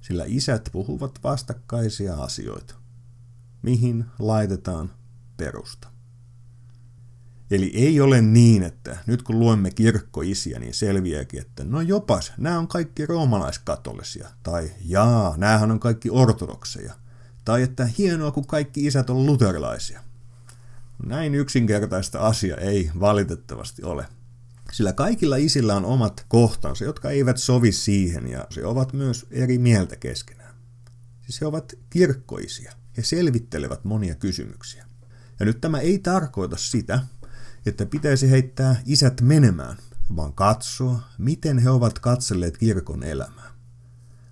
sillä 0.02 0.24
isät 0.28 0.70
puhuvat 0.72 1.20
vastakkaisia 1.24 2.16
asioita. 2.16 2.76
Mihin 3.62 4.06
laitetaan 4.20 4.92
perusta. 5.38 5.88
Eli 7.52 7.72
ei 7.74 8.02
ole 8.02 8.22
niin, 8.22 8.64
että 8.64 8.98
nyt 9.06 9.24
kun 9.24 9.40
luemme 9.40 9.72
kirkkoisiä, 9.72 10.60
niin 10.60 10.74
selviääkin, 10.74 11.42
että 11.42 11.64
no 11.64 11.82
jopas, 11.82 12.34
nämä 12.38 12.60
on 12.60 12.68
kaikki 12.68 13.06
roomalaiskatolisia, 13.06 14.30
tai 14.44 14.72
jaa, 14.86 15.38
näähän 15.38 15.72
on 15.72 15.80
kaikki 15.80 16.10
ortodokseja, 16.10 16.94
tai 17.46 17.62
että 17.62 17.90
hienoa, 17.98 18.32
kun 18.32 18.48
kaikki 18.48 18.86
isät 18.86 19.10
on 19.10 19.26
luterilaisia. 19.26 20.04
Näin 21.06 21.36
yksinkertaista 21.36 22.20
asia 22.20 22.58
ei 22.58 22.92
valitettavasti 23.00 23.84
ole. 23.84 24.06
Sillä 24.72 24.94
kaikilla 24.94 25.36
isillä 25.36 25.76
on 25.76 25.86
omat 25.86 26.26
kohtansa, 26.28 26.84
jotka 26.84 27.10
eivät 27.10 27.38
sovi 27.38 27.72
siihen, 27.72 28.28
ja 28.28 28.48
se 28.50 28.66
ovat 28.66 28.94
myös 28.94 29.26
eri 29.32 29.58
mieltä 29.58 29.96
keskenään. 29.96 30.56
Siis 31.22 31.42
he 31.42 31.46
ovat 31.46 31.74
kirkkoisia. 31.90 32.72
He 32.98 33.04
selvittelevät 33.04 33.86
monia 33.86 34.16
kysymyksiä. 34.16 34.87
Ja 35.40 35.46
nyt 35.46 35.62
tämä 35.62 35.80
ei 35.80 36.00
tarkoita 36.00 36.58
sitä, 36.58 37.00
että 37.66 37.86
pitäisi 37.86 38.32
heittää 38.32 38.82
isät 38.86 39.22
menemään, 39.22 39.78
vaan 40.16 40.34
katsoa, 40.34 41.02
miten 41.18 41.60
he 41.60 41.70
ovat 41.70 42.00
katselleet 42.00 42.58
kirkon 42.58 43.04
elämää. 43.04 43.52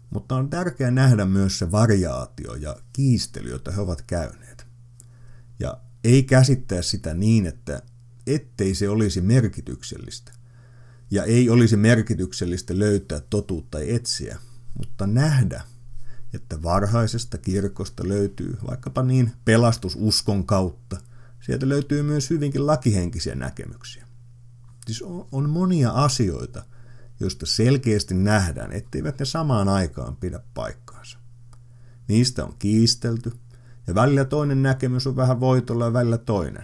Mutta 0.09 0.35
on 0.35 0.49
tärkeää 0.49 0.91
nähdä 0.91 1.25
myös 1.25 1.59
se 1.59 1.71
variaatio 1.71 2.55
ja 2.55 2.75
kiistely, 2.93 3.49
jota 3.49 3.71
he 3.71 3.81
ovat 3.81 4.01
käyneet. 4.01 4.67
Ja 5.59 5.77
ei 6.03 6.23
käsittää 6.23 6.81
sitä 6.81 7.13
niin, 7.13 7.45
että 7.45 7.81
ettei 8.27 8.75
se 8.75 8.89
olisi 8.89 9.21
merkityksellistä. 9.21 10.31
Ja 11.11 11.23
ei 11.23 11.49
olisi 11.49 11.77
merkityksellistä 11.77 12.79
löytää 12.79 13.19
totuutta 13.29 13.77
tai 13.77 13.93
etsiä, 13.95 14.39
mutta 14.77 15.07
nähdä, 15.07 15.63
että 16.35 16.63
varhaisesta 16.63 17.37
kirkosta 17.37 18.07
löytyy 18.07 18.57
vaikkapa 18.67 19.03
niin 19.03 19.31
pelastususkon 19.45 20.45
kautta, 20.45 20.97
sieltä 21.45 21.69
löytyy 21.69 22.03
myös 22.03 22.29
hyvinkin 22.29 22.67
lakihenkisiä 22.67 23.35
näkemyksiä. 23.35 24.07
Siis 24.85 25.03
on 25.31 25.49
monia 25.49 25.91
asioita, 25.91 26.65
joista 27.19 27.45
selkeästi 27.45 28.13
nähdään, 28.13 28.71
etteivät 28.71 29.19
ne 29.19 29.25
samaan 29.25 29.69
aikaan 29.69 30.15
pidä 30.15 30.39
paikkaansa. 30.53 31.19
Niistä 32.07 32.45
on 32.45 32.55
kiistelty, 32.59 33.31
ja 33.87 33.95
välillä 33.95 34.25
toinen 34.25 34.63
näkemys 34.63 35.07
on 35.07 35.15
vähän 35.15 35.39
voitolla 35.39 35.85
ja 35.85 35.93
välillä 35.93 36.17
toinen. 36.17 36.63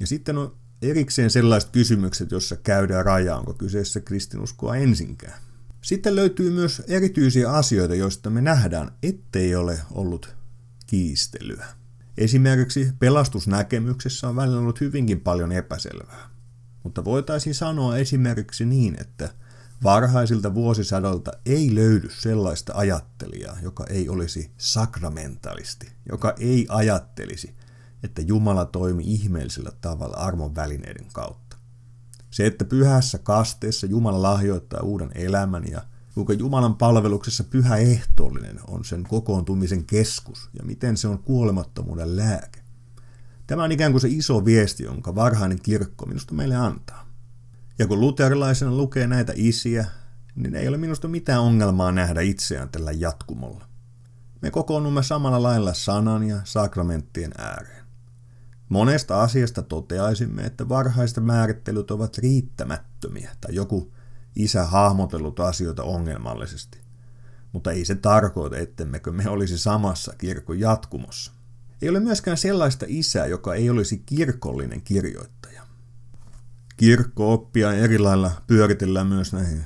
Ja 0.00 0.06
sitten 0.06 0.38
on 0.38 0.56
erikseen 0.82 1.30
sellaiset 1.30 1.70
kysymykset, 1.70 2.30
joissa 2.30 2.56
käydään 2.56 3.04
raja, 3.04 3.36
onko 3.36 3.54
kyseessä 3.54 4.00
kristinuskoa 4.00 4.76
ensinkään. 4.76 5.43
Sitten 5.84 6.16
löytyy 6.16 6.50
myös 6.50 6.82
erityisiä 6.88 7.52
asioita, 7.52 7.94
joista 7.94 8.30
me 8.30 8.40
nähdään, 8.40 8.90
ettei 9.02 9.56
ole 9.56 9.80
ollut 9.90 10.34
kiistelyä. 10.86 11.66
Esimerkiksi 12.18 12.92
pelastusnäkemyksessä 12.98 14.28
on 14.28 14.36
välillä 14.36 14.58
ollut 14.58 14.80
hyvinkin 14.80 15.20
paljon 15.20 15.52
epäselvää. 15.52 16.30
Mutta 16.82 17.04
voitaisiin 17.04 17.54
sanoa 17.54 17.96
esimerkiksi 17.96 18.64
niin, 18.64 18.96
että 19.00 19.34
varhaisilta 19.82 20.54
vuosisadolta 20.54 21.30
ei 21.46 21.74
löydy 21.74 22.08
sellaista 22.18 22.72
ajattelijaa, 22.76 23.58
joka 23.62 23.86
ei 23.86 24.08
olisi 24.08 24.50
sakramentalisti, 24.58 25.92
joka 26.08 26.34
ei 26.38 26.66
ajattelisi, 26.68 27.54
että 28.02 28.22
Jumala 28.22 28.64
toimi 28.64 29.02
ihmeellisellä 29.06 29.72
tavalla 29.80 30.16
armon 30.16 30.54
välineiden 30.54 31.06
kautta. 31.12 31.43
Se, 32.34 32.46
että 32.46 32.64
pyhässä 32.64 33.18
kasteessa 33.18 33.86
Jumala 33.86 34.22
lahjoittaa 34.22 34.80
uuden 34.82 35.10
elämän 35.14 35.64
ja 35.70 35.82
kuinka 36.14 36.32
Jumalan 36.32 36.74
palveluksessa 36.74 37.44
pyhä 37.44 37.76
ehtoollinen 37.76 38.60
on 38.66 38.84
sen 38.84 39.02
kokoontumisen 39.02 39.84
keskus 39.84 40.50
ja 40.58 40.64
miten 40.64 40.96
se 40.96 41.08
on 41.08 41.18
kuolemattomuuden 41.18 42.16
lääke. 42.16 42.60
Tämä 43.46 43.64
on 43.64 43.72
ikään 43.72 43.92
kuin 43.92 44.00
se 44.00 44.08
iso 44.08 44.44
viesti, 44.44 44.82
jonka 44.82 45.14
varhainen 45.14 45.60
kirkko 45.62 46.06
minusta 46.06 46.34
meille 46.34 46.56
antaa. 46.56 47.06
Ja 47.78 47.86
kun 47.86 48.00
luterilaisena 48.00 48.76
lukee 48.76 49.06
näitä 49.06 49.32
isiä, 49.36 49.86
niin 50.34 50.54
ei 50.54 50.68
ole 50.68 50.76
minusta 50.76 51.08
mitään 51.08 51.40
ongelmaa 51.40 51.92
nähdä 51.92 52.20
itseään 52.20 52.68
tällä 52.68 52.92
jatkumolla. 52.92 53.64
Me 54.42 54.50
kokoonnumme 54.50 55.02
samalla 55.02 55.42
lailla 55.42 55.74
sanan 55.74 56.28
ja 56.28 56.40
sakramenttien 56.44 57.32
ääreen. 57.38 57.83
Monesta 58.68 59.22
asiasta 59.22 59.62
toteaisimme, 59.62 60.42
että 60.42 60.68
varhaista 60.68 61.20
määrittelyt 61.20 61.90
ovat 61.90 62.18
riittämättömiä 62.18 63.30
tai 63.40 63.54
joku 63.54 63.92
isä 64.36 64.64
hahmotellut 64.64 65.40
asioita 65.40 65.82
ongelmallisesti. 65.82 66.78
Mutta 67.52 67.72
ei 67.72 67.84
se 67.84 67.94
tarkoita, 67.94 68.56
ettemmekö 68.56 69.12
me 69.12 69.28
olisi 69.28 69.58
samassa 69.58 70.14
kirkon 70.18 70.60
jatkumossa. 70.60 71.32
Ei 71.82 71.88
ole 71.88 72.00
myöskään 72.00 72.36
sellaista 72.36 72.86
isää, 72.88 73.26
joka 73.26 73.54
ei 73.54 73.70
olisi 73.70 74.02
kirkollinen 74.06 74.82
kirjoittaja. 74.82 75.62
Kirkko-oppia 76.76 77.72
eri 77.72 77.98
lailla 77.98 78.42
pyöritellään 78.46 79.06
myös 79.06 79.32
näihin 79.32 79.64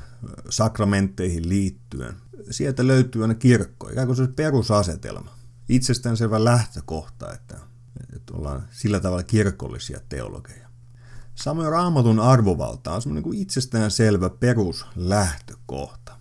sakramentteihin 0.50 1.48
liittyen. 1.48 2.16
Sieltä 2.50 2.86
löytyy 2.86 3.22
aina 3.22 3.34
kirkko, 3.34 3.88
ikään 3.88 4.06
kuin 4.06 4.16
se 4.16 4.26
perusasetelma. 4.26 5.38
Itsestäänselvä 5.68 6.44
lähtökohta, 6.44 7.32
että 7.32 7.48
että 7.54 7.77
ollaan 8.30 8.68
sillä 8.70 9.00
tavalla 9.00 9.22
kirkollisia 9.22 10.00
teologeja. 10.08 10.68
Samoin 11.34 11.70
raamatun 11.70 12.20
arvovalta 12.20 12.92
on 12.92 13.02
semmoinen 13.02 13.22
kuin 13.22 13.38
itsestäänselvä 13.38 14.30
peruslähtökohta. 14.30 16.12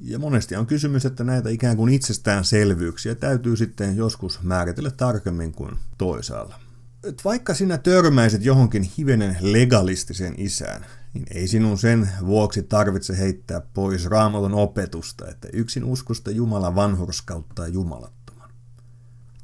Ja 0.00 0.18
monesti 0.18 0.56
on 0.56 0.66
kysymys, 0.66 1.06
että 1.06 1.24
näitä 1.24 1.48
ikään 1.48 1.76
kuin 1.76 1.92
itsestäänselvyyksiä 1.92 3.14
täytyy 3.14 3.56
sitten 3.56 3.96
joskus 3.96 4.42
määritellä 4.42 4.90
tarkemmin 4.90 5.52
kuin 5.52 5.76
toisaalla. 5.98 6.60
Et 7.04 7.24
vaikka 7.24 7.54
sinä 7.54 7.78
törmäisit 7.78 8.44
johonkin 8.44 8.90
hivenen 8.98 9.36
legalistiseen 9.40 10.34
isään, 10.36 10.86
niin 11.14 11.26
ei 11.30 11.48
sinun 11.48 11.78
sen 11.78 12.08
vuoksi 12.26 12.62
tarvitse 12.62 13.18
heittää 13.18 13.60
pois 13.74 14.06
raamatun 14.06 14.54
opetusta, 14.54 15.28
että 15.28 15.48
yksin 15.52 15.84
uskosta 15.84 16.30
Jumala 16.30 16.74
vanhurskauttaa 16.74 17.68
jumalattoman. 17.68 18.21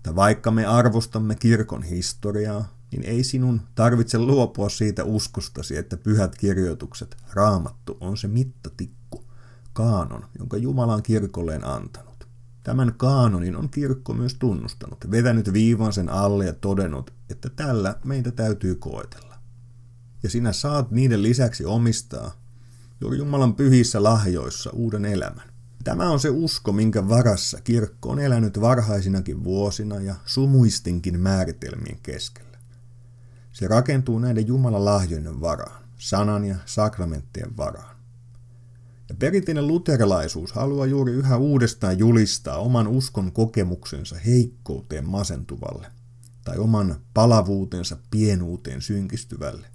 Että 0.09 0.17
vaikka 0.17 0.51
me 0.51 0.67
arvostamme 0.67 1.35
kirkon 1.35 1.83
historiaa, 1.83 2.75
niin 2.91 3.05
ei 3.05 3.25
sinun 3.25 3.61
tarvitse 3.75 4.19
luopua 4.19 4.69
siitä 4.69 5.05
uskostasi, 5.05 5.77
että 5.77 5.97
pyhät 5.97 6.37
kirjoitukset, 6.37 7.17
raamattu, 7.33 7.97
on 8.01 8.17
se 8.17 8.29
mittatikku, 8.29 9.25
kaanon, 9.73 10.25
jonka 10.39 10.57
Jumala 10.57 10.95
on 10.95 11.03
kirkolleen 11.03 11.65
antanut. 11.65 12.29
Tämän 12.63 12.95
kaanonin 12.97 13.57
on 13.57 13.69
kirkko 13.69 14.13
myös 14.13 14.35
tunnustanut, 14.35 15.11
vetänyt 15.11 15.53
viivan 15.53 15.93
sen 15.93 16.09
alle 16.09 16.47
ja 16.47 16.53
todennut, 16.53 17.15
että 17.31 17.51
tällä 17.57 17.95
meitä 18.05 18.31
täytyy 18.31 18.75
koetella. 18.75 19.35
Ja 20.23 20.31
sinä 20.31 20.53
saat 20.53 20.91
niiden 20.91 21.23
lisäksi 21.23 21.65
omistaa 21.65 22.33
juuri 23.01 23.19
Jumalan 23.19 23.55
pyhissä 23.55 24.03
lahjoissa 24.03 24.71
uuden 24.71 25.05
elämän. 25.05 25.58
Tämä 25.89 26.11
on 26.11 26.21
se 26.21 26.31
usko, 26.31 26.73
minkä 26.73 27.09
varassa 27.09 27.61
kirkko 27.61 28.11
on 28.11 28.21
elänyt 28.21 28.61
varhaisinakin 28.61 29.45
vuosina 29.45 30.01
ja 30.01 30.15
sumuistinkin 30.25 31.21
määritelmien 31.21 31.99
keskellä. 32.03 32.59
Se 33.53 33.69
rakentuu 33.69 34.19
näiden 34.19 34.47
Jumalan 34.47 34.85
lahjojen 34.85 35.41
varaan, 35.41 35.85
sanan 35.99 36.45
ja 36.45 36.57
sakramenttien 36.67 37.57
varaan. 37.57 37.97
Ja 39.09 39.15
perinteinen 39.15 39.67
luterilaisuus 39.67 40.53
haluaa 40.53 40.87
juuri 40.87 41.13
yhä 41.13 41.37
uudestaan 41.37 41.99
julistaa 41.99 42.59
oman 42.59 42.89
uskon 42.89 43.33
kokemuksensa 43.33 44.17
heikkouteen 44.17 45.09
masentuvalle 45.09 45.87
tai 46.45 46.59
oman 46.59 47.01
palavuutensa 47.15 47.97
pienuuteen 48.11 48.83
synkistyvälle. 48.83 49.67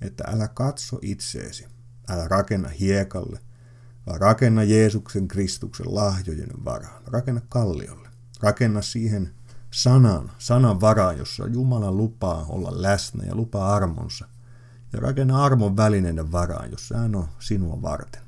Että 0.00 0.24
älä 0.26 0.48
katso 0.48 0.98
itseesi, 1.02 1.66
älä 2.08 2.28
rakenna 2.28 2.68
hiekalle, 2.68 3.40
vaan 4.06 4.20
rakenna 4.20 4.62
Jeesuksen 4.62 5.28
Kristuksen 5.28 5.94
lahjojen 5.94 6.64
varaan. 6.64 7.02
Rakenna 7.06 7.40
kalliolle. 7.48 8.08
Rakenna 8.40 8.82
siihen 8.82 9.30
sanan, 9.70 10.32
sanan 10.38 10.80
varaan, 10.80 11.18
jossa 11.18 11.46
Jumala 11.46 11.92
lupaa 11.92 12.46
olla 12.48 12.82
läsnä 12.82 13.24
ja 13.24 13.34
lupaa 13.34 13.74
armonsa. 13.74 14.28
Ja 14.92 15.00
rakenna 15.00 15.44
armon 15.44 15.76
välineiden 15.76 16.32
varaan, 16.32 16.70
jossa 16.70 16.98
hän 16.98 17.14
on 17.16 17.28
sinua 17.38 17.82
varten. 17.82 18.22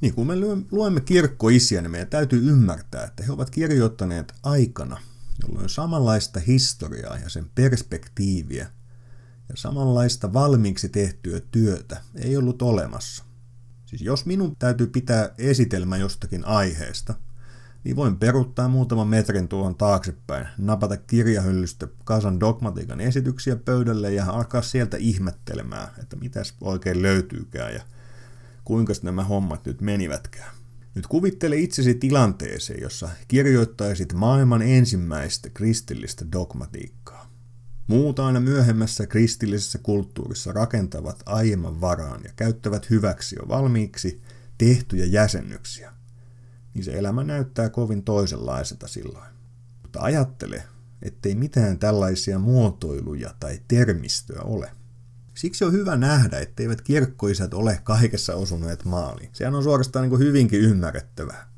Niin 0.00 0.14
kun 0.14 0.26
me 0.26 0.34
luemme 0.70 1.00
kirkkoisiä, 1.00 1.82
niin 1.82 1.90
meidän 1.90 2.08
täytyy 2.08 2.50
ymmärtää, 2.50 3.04
että 3.04 3.24
he 3.24 3.32
ovat 3.32 3.50
kirjoittaneet 3.50 4.32
aikana, 4.42 5.00
jolloin 5.42 5.68
samanlaista 5.68 6.40
historiaa 6.40 7.18
ja 7.18 7.28
sen 7.28 7.50
perspektiiviä 7.54 8.70
ja 9.48 9.54
samanlaista 9.54 10.32
valmiiksi 10.32 10.88
tehtyä 10.88 11.40
työtä 11.50 12.00
ei 12.14 12.36
ollut 12.36 12.62
olemassa. 12.62 13.24
Siis 13.94 14.06
jos 14.06 14.26
minun 14.26 14.56
täytyy 14.56 14.86
pitää 14.86 15.30
esitelmä 15.38 15.96
jostakin 15.96 16.46
aiheesta, 16.46 17.14
niin 17.84 17.96
voin 17.96 18.16
peruttaa 18.16 18.68
muutaman 18.68 19.08
metrin 19.08 19.48
tuohon 19.48 19.74
taaksepäin, 19.74 20.48
napata 20.58 20.96
kirjahyllystä 20.96 21.88
kasan 22.04 22.40
dogmatiikan 22.40 23.00
esityksiä 23.00 23.56
pöydälle 23.56 24.12
ja 24.12 24.24
alkaa 24.26 24.62
sieltä 24.62 24.96
ihmettelemään, 24.96 25.88
että 26.02 26.16
mitäs 26.16 26.54
oikein 26.60 27.02
löytyykään 27.02 27.74
ja 27.74 27.82
kuinka 28.64 28.92
nämä 29.02 29.24
hommat 29.24 29.66
nyt 29.66 29.80
menivätkään. 29.80 30.54
Nyt 30.94 31.06
kuvittele 31.06 31.56
itsesi 31.56 31.94
tilanteeseen, 31.94 32.82
jossa 32.82 33.08
kirjoittaisit 33.28 34.12
maailman 34.12 34.62
ensimmäistä 34.62 35.50
kristillistä 35.50 36.24
dogmatiikkaa. 36.32 37.23
Muut 37.86 38.18
aina 38.18 38.40
myöhemmässä 38.40 39.06
kristillisessä 39.06 39.78
kulttuurissa 39.78 40.52
rakentavat 40.52 41.22
aiemman 41.26 41.80
varaan 41.80 42.20
ja 42.24 42.30
käyttävät 42.36 42.90
hyväksi 42.90 43.36
jo 43.38 43.48
valmiiksi 43.48 44.22
tehtyjä 44.58 45.04
jäsennyksiä 45.04 45.94
niin 46.74 46.84
se 46.84 46.92
elämä 46.92 47.24
näyttää 47.24 47.68
kovin 47.70 48.02
toisenlaiselta 48.02 48.88
silloin. 48.88 49.28
Mutta 49.82 50.00
ajattele, 50.00 50.64
ettei 51.02 51.34
mitään 51.34 51.78
tällaisia 51.78 52.38
muotoiluja 52.38 53.34
tai 53.40 53.60
termistöä 53.68 54.40
ole. 54.42 54.70
Siksi 55.34 55.64
on 55.64 55.72
hyvä 55.72 55.96
nähdä, 55.96 56.38
etteivät 56.38 56.80
kirkkoisät 56.80 57.54
ole 57.54 57.80
kaikessa 57.84 58.34
osuneet 58.34 58.84
maaliin. 58.84 59.30
Sehän 59.32 59.54
on 59.54 59.62
suorastaan 59.62 60.08
niin 60.08 60.18
hyvinkin 60.18 60.60
ymmärrettävää. 60.60 61.50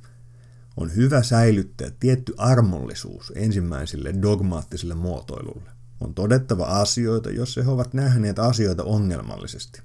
On 0.77 0.97
hyvä 0.97 1.23
säilyttää 1.23 1.91
tietty 2.01 2.35
armollisuus 2.39 3.33
ensimmäisille 3.37 4.15
dogmaattisille 4.23 4.95
muotoilulle. 4.95 5.76
On 6.01 6.15
todettava 6.15 6.65
asioita, 6.65 7.31
jos 7.31 7.57
he 7.57 7.71
ovat 7.71 7.95
nähneet 7.95 8.39
asioita 8.39 8.85
ongelmallisesti 8.85 9.83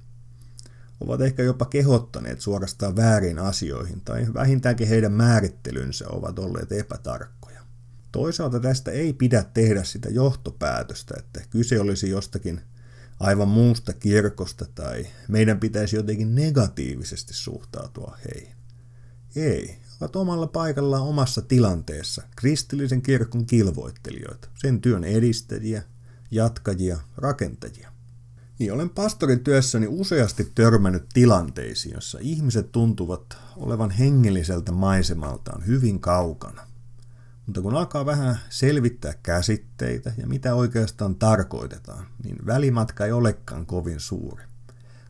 ovat 1.02 1.20
ehkä 1.20 1.42
jopa 1.42 1.64
kehottaneet 1.64 2.40
suorastaan 2.40 2.96
väärin 2.96 3.38
asioihin 3.38 4.00
tai 4.00 4.26
vähintäänkin 4.34 4.88
heidän 4.88 5.12
määrittelynsä 5.12 6.08
ovat 6.08 6.38
olleet 6.38 6.72
epätarkkoja. 6.72 7.62
Toisaalta 8.12 8.60
tästä 8.60 8.90
ei 8.90 9.12
pidä 9.12 9.44
tehdä 9.54 9.84
sitä 9.84 10.08
johtopäätöstä, 10.08 11.14
että 11.18 11.40
kyse 11.50 11.80
olisi 11.80 12.10
jostakin 12.10 12.60
aivan 13.20 13.48
muusta 13.48 13.92
kirkosta 13.92 14.66
tai 14.74 15.06
meidän 15.28 15.60
pitäisi 15.60 15.96
jotenkin 15.96 16.34
negatiivisesti 16.34 17.34
suhtautua 17.34 18.16
heihin. 18.24 18.56
Ei, 19.36 19.78
ovat 20.00 20.16
omalla 20.16 20.46
paikallaan 20.46 21.02
omassa 21.02 21.42
tilanteessa 21.42 22.22
kristillisen 22.36 23.02
kirkon 23.02 23.46
kilvoittelijoita, 23.46 24.48
sen 24.54 24.80
työn 24.80 25.04
edistäjiä, 25.04 25.82
jatkajia, 26.32 26.98
rakentajia. 27.16 27.92
Niin, 28.58 28.72
olen 28.72 28.90
pastorin 28.90 29.44
työssäni 29.44 29.86
useasti 29.86 30.52
törmännyt 30.54 31.04
tilanteisiin, 31.12 31.94
jossa 31.94 32.18
ihmiset 32.20 32.72
tuntuvat 32.72 33.36
olevan 33.56 33.90
hengelliseltä 33.90 34.72
maisemaltaan 34.72 35.66
hyvin 35.66 36.00
kaukana. 36.00 36.66
Mutta 37.46 37.60
kun 37.62 37.74
alkaa 37.74 38.06
vähän 38.06 38.38
selvittää 38.48 39.14
käsitteitä 39.22 40.12
ja 40.16 40.26
mitä 40.26 40.54
oikeastaan 40.54 41.14
tarkoitetaan, 41.14 42.06
niin 42.24 42.36
välimatka 42.46 43.06
ei 43.06 43.12
olekaan 43.12 43.66
kovin 43.66 44.00
suuri. 44.00 44.44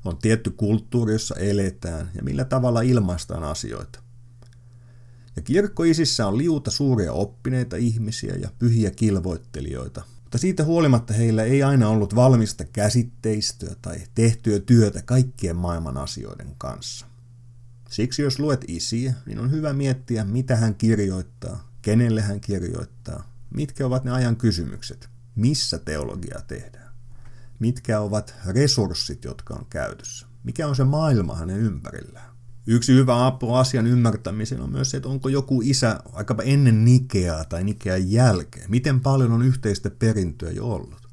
On 0.04 0.18
tietty 0.18 0.50
kulttuuri, 0.50 1.12
jossa 1.12 1.34
eletään 1.34 2.10
ja 2.14 2.22
millä 2.22 2.44
tavalla 2.44 2.80
ilmaistaan 2.80 3.44
asioita. 3.44 4.02
Ja 5.36 5.42
kirkkoisissä 5.42 6.26
on 6.26 6.38
liuta 6.38 6.70
suuria 6.70 7.12
oppineita 7.12 7.76
ihmisiä 7.76 8.34
ja 8.34 8.50
pyhiä 8.58 8.90
kilvoittelijoita, 8.90 10.02
mutta 10.32 10.40
siitä 10.40 10.64
huolimatta 10.64 11.12
heillä 11.12 11.44
ei 11.44 11.62
aina 11.62 11.88
ollut 11.88 12.14
valmista 12.14 12.64
käsitteistöä 12.64 13.74
tai 13.82 13.96
tehtyä 14.14 14.60
työtä 14.60 15.02
kaikkien 15.02 15.56
maailman 15.56 15.96
asioiden 15.96 16.54
kanssa. 16.58 17.06
Siksi 17.90 18.22
jos 18.22 18.38
luet 18.38 18.64
isiä, 18.68 19.14
niin 19.26 19.38
on 19.38 19.50
hyvä 19.50 19.72
miettiä, 19.72 20.24
mitä 20.24 20.56
hän 20.56 20.74
kirjoittaa, 20.74 21.72
kenelle 21.82 22.20
hän 22.20 22.40
kirjoittaa, 22.40 23.32
mitkä 23.54 23.86
ovat 23.86 24.04
ne 24.04 24.10
ajan 24.10 24.36
kysymykset, 24.36 25.08
missä 25.34 25.78
teologiaa 25.78 26.42
tehdään, 26.42 26.94
mitkä 27.58 28.00
ovat 28.00 28.34
resurssit, 28.46 29.24
jotka 29.24 29.54
on 29.54 29.66
käytössä, 29.70 30.26
mikä 30.44 30.68
on 30.68 30.76
se 30.76 30.84
maailma 30.84 31.36
hänen 31.36 31.56
ympärillään. 31.56 32.31
Yksi 32.66 32.94
hyvä 32.94 33.26
apu 33.26 33.54
asian 33.54 33.86
ymmärtämiseen 33.86 34.60
on 34.60 34.70
myös 34.70 34.90
se, 34.90 34.96
että 34.96 35.08
onko 35.08 35.28
joku 35.28 35.62
isä 35.64 36.00
vaikkapa 36.14 36.42
ennen 36.42 36.84
Nikeaa 36.84 37.44
tai 37.44 37.64
Nikean 37.64 38.10
jälkeen. 38.10 38.70
Miten 38.70 39.00
paljon 39.00 39.32
on 39.32 39.42
yhteistä 39.42 39.90
perintöä 39.90 40.50
jo 40.50 40.66
ollut. 40.66 41.08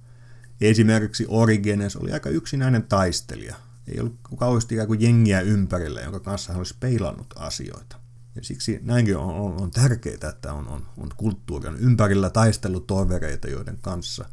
Esimerkiksi 0.62 1.26
Origenes 1.28 1.96
oli 1.96 2.12
aika 2.12 2.30
yksinäinen 2.30 2.84
taistelija. 2.84 3.56
Ei 3.88 4.00
ollut 4.00 4.20
kauheasti 4.38 4.76
ikään 4.76 4.88
kuin 4.88 5.02
jengiä 5.02 5.42
ympärillä, 5.42 6.02
jonka 6.02 6.20
kanssa 6.20 6.52
hän 6.52 6.58
olisi 6.58 6.76
peilannut 6.80 7.34
asioita. 7.36 8.00
Ja 8.36 8.44
siksi 8.44 8.80
näinkin 8.82 9.18
on, 9.18 9.36
on, 9.36 9.62
on 9.62 9.72
tärkeää, 9.72 10.30
että 10.30 10.54
on, 10.54 10.68
on, 10.68 10.86
on 10.98 11.10
kulttuurin 11.18 11.76
ympärillä 11.76 12.30
taistelutovereita, 12.30 13.48
joiden 13.48 13.78
kanssa 13.82 14.26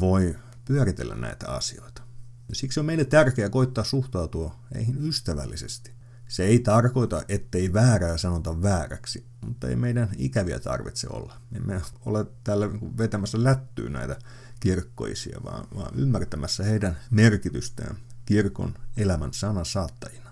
voi 0.00 0.36
pyöritellä 0.64 1.14
näitä 1.14 1.48
asioita. 1.48 2.02
Ja 2.48 2.54
siksi 2.54 2.80
on 2.80 2.86
meille 2.86 3.04
tärkeää 3.04 3.48
koittaa 3.48 3.84
suhtautua 3.84 4.56
heihin 4.74 5.08
ystävällisesti. 5.08 5.90
Se 6.28 6.44
ei 6.44 6.58
tarkoita, 6.58 7.22
ettei 7.28 7.72
väärää 7.72 8.16
sanota 8.16 8.62
vääräksi, 8.62 9.24
mutta 9.40 9.68
ei 9.68 9.76
meidän 9.76 10.08
ikäviä 10.18 10.58
tarvitse 10.58 11.08
olla. 11.10 11.36
Emme 11.56 11.80
ole 12.06 12.26
täällä 12.44 12.66
vetämässä 12.98 13.44
lättyä 13.44 13.90
näitä 13.90 14.18
kirkkoisia, 14.60 15.40
vaan, 15.44 15.66
vaan 15.76 15.94
ymmärtämässä 15.94 16.64
heidän 16.64 16.96
merkitystään 17.10 17.96
kirkon 18.26 18.74
elämän 18.96 19.32
sana 19.32 19.64
saattajina. 19.64 20.30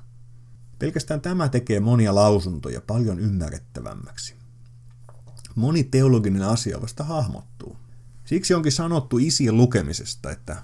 Pelkästään 0.78 1.20
tämä 1.20 1.48
tekee 1.48 1.80
monia 1.80 2.14
lausuntoja 2.14 2.80
paljon 2.80 3.18
ymmärrettävämmäksi. 3.20 4.34
Moni 5.54 5.84
teologinen 5.84 6.42
asia 6.42 6.82
vasta 6.82 7.04
hahmottuu. 7.04 7.76
Siksi 8.24 8.54
onkin 8.54 8.72
sanottu 8.72 9.18
isien 9.18 9.56
lukemisesta, 9.56 10.30
että 10.30 10.62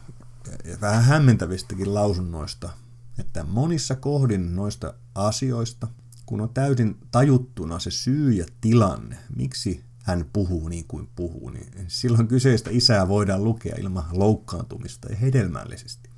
vähän 0.80 1.04
hämmentävistäkin 1.04 1.94
lausunnoista, 1.94 2.70
että 3.18 3.44
monissa 3.44 3.96
kohdin 3.96 4.56
noista 4.56 4.94
asioista, 5.14 5.88
kun 6.26 6.40
on 6.40 6.48
täysin 6.48 6.96
tajuttuna 7.10 7.78
se 7.78 7.90
syy 7.90 8.32
ja 8.32 8.46
tilanne, 8.60 9.16
miksi 9.36 9.84
hän 10.02 10.24
puhuu 10.32 10.68
niin 10.68 10.84
kuin 10.88 11.08
puhuu, 11.16 11.50
niin 11.50 11.70
silloin 11.88 12.28
kyseistä 12.28 12.70
isää 12.70 13.08
voidaan 13.08 13.44
lukea 13.44 13.76
ilman 13.78 14.04
loukkaantumista 14.12 15.08
ja 15.08 15.16
hedelmällisesti. 15.16 16.10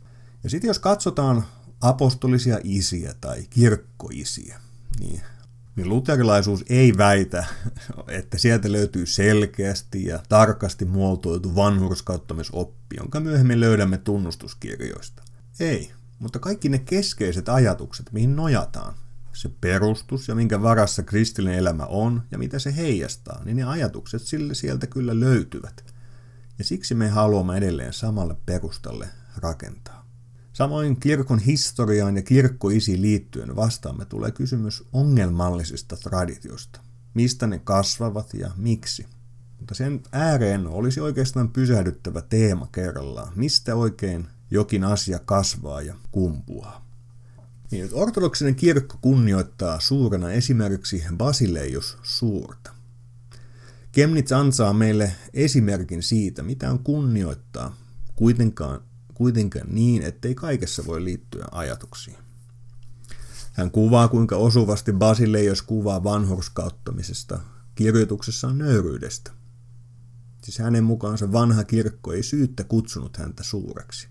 Ja 0.45 0.51
sitten 0.51 0.69
jos 0.69 0.79
katsotaan 0.79 1.45
apostolisia 1.81 2.59
isiä 2.65 3.15
tai 3.21 3.47
kirkkoisiä, 3.51 4.61
niin, 5.01 5.21
niin 5.77 5.89
luterilaisuus 5.89 6.65
ei 6.69 6.93
väitä, 6.97 7.45
että 8.09 8.39
sieltä 8.39 8.73
löytyy 8.73 9.07
selkeästi 9.07 10.05
ja 10.05 10.23
tarkasti 10.29 10.85
muotoiltu 10.85 11.55
vanhurskauttamisoppi, 11.55 12.97
jonka 12.97 13.21
myöhemmin 13.21 13.61
löydämme 13.61 13.99
tunnustuskirjoista. 13.99 15.23
Ei, 15.61 15.93
mutta 16.21 16.39
kaikki 16.39 16.69
ne 16.69 16.79
keskeiset 16.79 17.49
ajatukset, 17.49 18.13
mihin 18.13 18.37
nojataan, 18.37 18.95
se 19.33 19.51
perustus 19.61 20.29
ja 20.29 20.35
minkä 20.35 20.63
varassa 20.63 21.03
kristillinen 21.03 21.59
elämä 21.59 21.85
on 21.85 22.23
ja 22.31 22.39
mitä 22.39 22.59
se 22.59 22.77
heijastaa, 22.77 23.45
niin 23.45 23.57
ne 23.57 23.65
ajatukset 23.65 24.23
sille 24.23 24.55
sieltä 24.55 24.87
kyllä 24.87 25.21
löytyvät. 25.21 25.85
Ja 26.59 26.65
siksi 26.65 26.95
me 26.95 27.09
haluamme 27.09 27.57
edelleen 27.57 27.93
samalle 27.93 28.37
perustalle 28.47 29.09
rakentaa. 29.37 30.07
Samoin 30.53 31.01
kirkon 31.01 31.39
historiaan 31.39 32.17
ja 32.17 32.23
kirkkoisiin 32.23 33.03
liittyen 33.03 33.57
vastaamme 33.57 34.05
tulee 34.05 34.31
kysymys 34.31 34.85
ongelmallisista 34.93 35.97
traditioista. 35.97 36.81
Mistä 37.15 37.47
ne 37.47 37.59
kasvavat 37.59 38.35
ja 38.35 38.51
miksi? 38.57 39.07
Mutta 39.59 39.75
sen 39.75 40.03
ääreen 40.13 40.67
olisi 40.67 41.01
oikeastaan 41.01 41.49
pysähdyttävä 41.49 42.23
teema 42.23 42.69
kerrallaan. 42.73 43.33
Mistä 43.37 43.75
oikein 43.75 44.29
jokin 44.51 44.85
asia 44.85 45.19
kasvaa 45.19 45.83
ja 45.83 45.95
kumpuaa? 46.11 46.87
Niin, 47.71 47.89
ortodoksinen 47.93 48.55
kirkko 48.55 48.99
kunnioittaa 49.01 49.81
suurena 49.81 50.31
esimerkiksi 50.31 51.03
Basileius 51.17 51.99
suurta. 52.03 52.71
Kemnitz 53.93 54.33
ansaa 54.33 54.73
meille 54.73 55.13
esimerkin 55.35 56.03
siitä, 56.03 56.43
mitä 56.43 56.71
on 56.71 56.79
kunnioittaa, 56.79 57.77
kuitenkaan, 58.17 58.81
kuitenkaan 59.15 59.67
niin, 59.71 60.03
ettei 60.03 60.35
kaikessa 60.35 60.87
voi 60.87 61.05
liittyä 61.05 61.47
ajatuksiin. 61.51 62.17
Hän 63.53 63.71
kuvaa, 63.71 64.09
kuinka 64.09 64.37
osuvasti 64.37 64.93
Basileius 64.93 65.63
kuvaa 65.63 66.05
vanhurskauttamisesta 66.05 67.41
kirjoituksessaan 67.75 68.59
nöyryydestä. 68.59 69.31
Siis 70.43 70.59
hänen 70.59 70.85
mukaansa 70.85 71.33
vanha 71.33 71.65
kirkko 71.65 72.13
ei 72.13 72.23
syyttä 72.23 72.65
kutsunut 72.65 73.17
häntä 73.17 73.43
suureksi. 73.43 74.10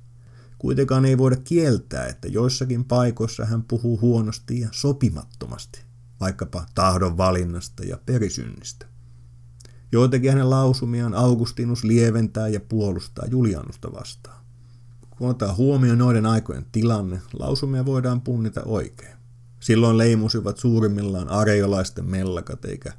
Kuitenkaan 0.59 1.05
ei 1.05 1.17
voida 1.17 1.35
kieltää, 1.35 2.07
että 2.07 2.27
joissakin 2.27 2.85
paikoissa 2.85 3.45
hän 3.45 3.63
puhuu 3.63 4.01
huonosti 4.01 4.59
ja 4.59 4.69
sopimattomasti, 4.71 5.81
vaikkapa 6.19 6.65
tahdon 6.75 7.17
valinnasta 7.17 7.83
ja 7.83 7.97
perisynnistä. 8.05 8.85
Joitakin 9.91 10.31
hänen 10.31 10.49
lausumiaan 10.49 11.13
Augustinus 11.13 11.83
lieventää 11.83 12.47
ja 12.47 12.59
puolustaa 12.59 13.25
Julianusta 13.25 13.93
vastaan. 13.93 14.43
Kun 15.09 15.29
otetaan 15.29 15.57
huomioon 15.57 15.97
noiden 15.97 16.25
aikojen 16.25 16.65
tilanne, 16.71 17.21
lausumia 17.33 17.85
voidaan 17.85 18.21
punnita 18.21 18.63
oikein. 18.63 19.17
Silloin 19.59 19.97
leimusivat 19.97 20.57
suurimmillaan 20.57 21.29
areiolaisten 21.29 22.05
mellakat, 22.05 22.65
eikä 22.65 22.93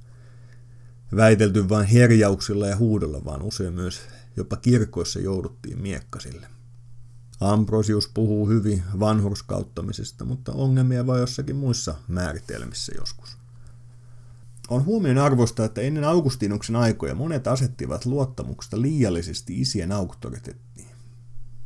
väitelty 1.17 1.69
vain 1.69 1.87
herjauksilla 1.87 2.67
ja 2.67 2.77
huudolla, 2.77 3.25
vaan 3.25 3.43
usein 3.43 3.75
myös 3.75 4.01
jopa 4.37 4.57
kirkoissa 4.57 5.21
jouduttiin 5.21 5.79
miekkasille. 5.83 6.60
Ambrosius 7.41 8.09
puhuu 8.09 8.49
hyvin 8.49 8.83
vanhurskauttamisesta, 9.01 10.25
mutta 10.25 10.53
ongelmia 10.53 11.07
voi 11.07 11.21
jossakin 11.21 11.57
muissa 11.57 11.95
määritelmissä 12.09 12.93
joskus. 12.99 13.37
On 14.69 14.85
huomioon 14.85 15.19
arvosta, 15.19 15.65
että 15.65 15.81
ennen 15.81 16.05
Augustinuksen 16.05 16.77
aikoja 16.77 17.15
monet 17.15 17.47
asettivat 17.47 18.07
luottamuksesta 18.07 18.81
liiallisesti 18.81 19.61
isien 19.61 19.93
auktoriteettiin. 19.93 20.89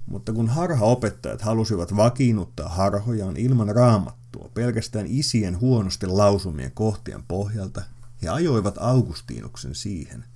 Mutta 0.07 0.33
kun 0.33 0.49
harhaopettajat 0.49 1.43
halusivat 1.43 1.97
vakiinnuttaa 1.97 2.69
harhojaan 2.69 3.37
ilman 3.37 3.69
raamattua 3.69 4.51
pelkästään 4.55 5.07
isien 5.09 5.61
huonosti 5.61 6.07
lausumien 6.07 6.73
kohtien 6.75 7.23
pohjalta, 7.29 7.83
he 8.23 8.29
ajoivat 8.29 8.75
Augustinuksen 8.79 9.75
siihen– 9.75 10.25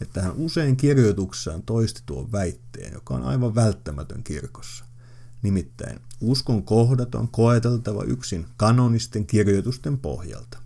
että 0.00 0.22
hän 0.22 0.32
usein 0.36 0.76
kirjoituksessaan 0.76 1.62
toisti 1.62 2.02
tuon 2.06 2.32
väitteen, 2.32 2.92
joka 2.92 3.14
on 3.14 3.22
aivan 3.22 3.54
välttämätön 3.54 4.22
kirkossa. 4.22 4.84
Nimittäin 5.42 6.00
uskon 6.20 6.62
kohdat 6.62 7.14
on 7.14 7.28
koeteltava 7.28 8.02
yksin 8.02 8.46
kanonisten 8.56 9.26
kirjoitusten 9.26 9.98
pohjalta, 9.98 10.58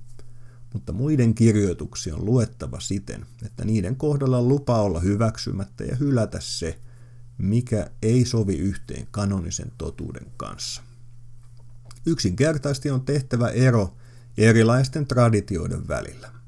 mutta 0.72 0.92
muiden 0.92 1.34
kirjoituksia 1.34 2.14
on 2.14 2.24
luettava 2.24 2.80
siten, 2.80 3.26
että 3.44 3.64
niiden 3.64 3.96
kohdalla 3.96 4.38
on 4.38 4.48
lupa 4.48 4.82
olla 4.82 5.00
hyväksymättä 5.00 5.84
ja 5.84 5.96
hylätä 5.96 6.38
se, 6.40 6.78
mikä 7.38 7.90
ei 8.02 8.24
sovi 8.24 8.56
yhteen 8.56 9.06
kanonisen 9.10 9.72
totuuden 9.78 10.26
kanssa. 10.36 10.82
Yksinkertaisesti 12.06 12.90
on 12.90 13.04
tehtävä 13.04 13.48
ero 13.48 13.96
erilaisten 14.38 15.06
traditioiden 15.06 15.88
välillä. 15.88 16.41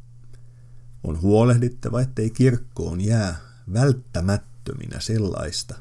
On 1.05 1.23
huolehdittava, 1.23 2.01
ettei 2.01 2.31
kirkkoon 2.31 3.01
jää 3.01 3.37
välttämättöminä 3.73 5.01
sellaista, 5.01 5.75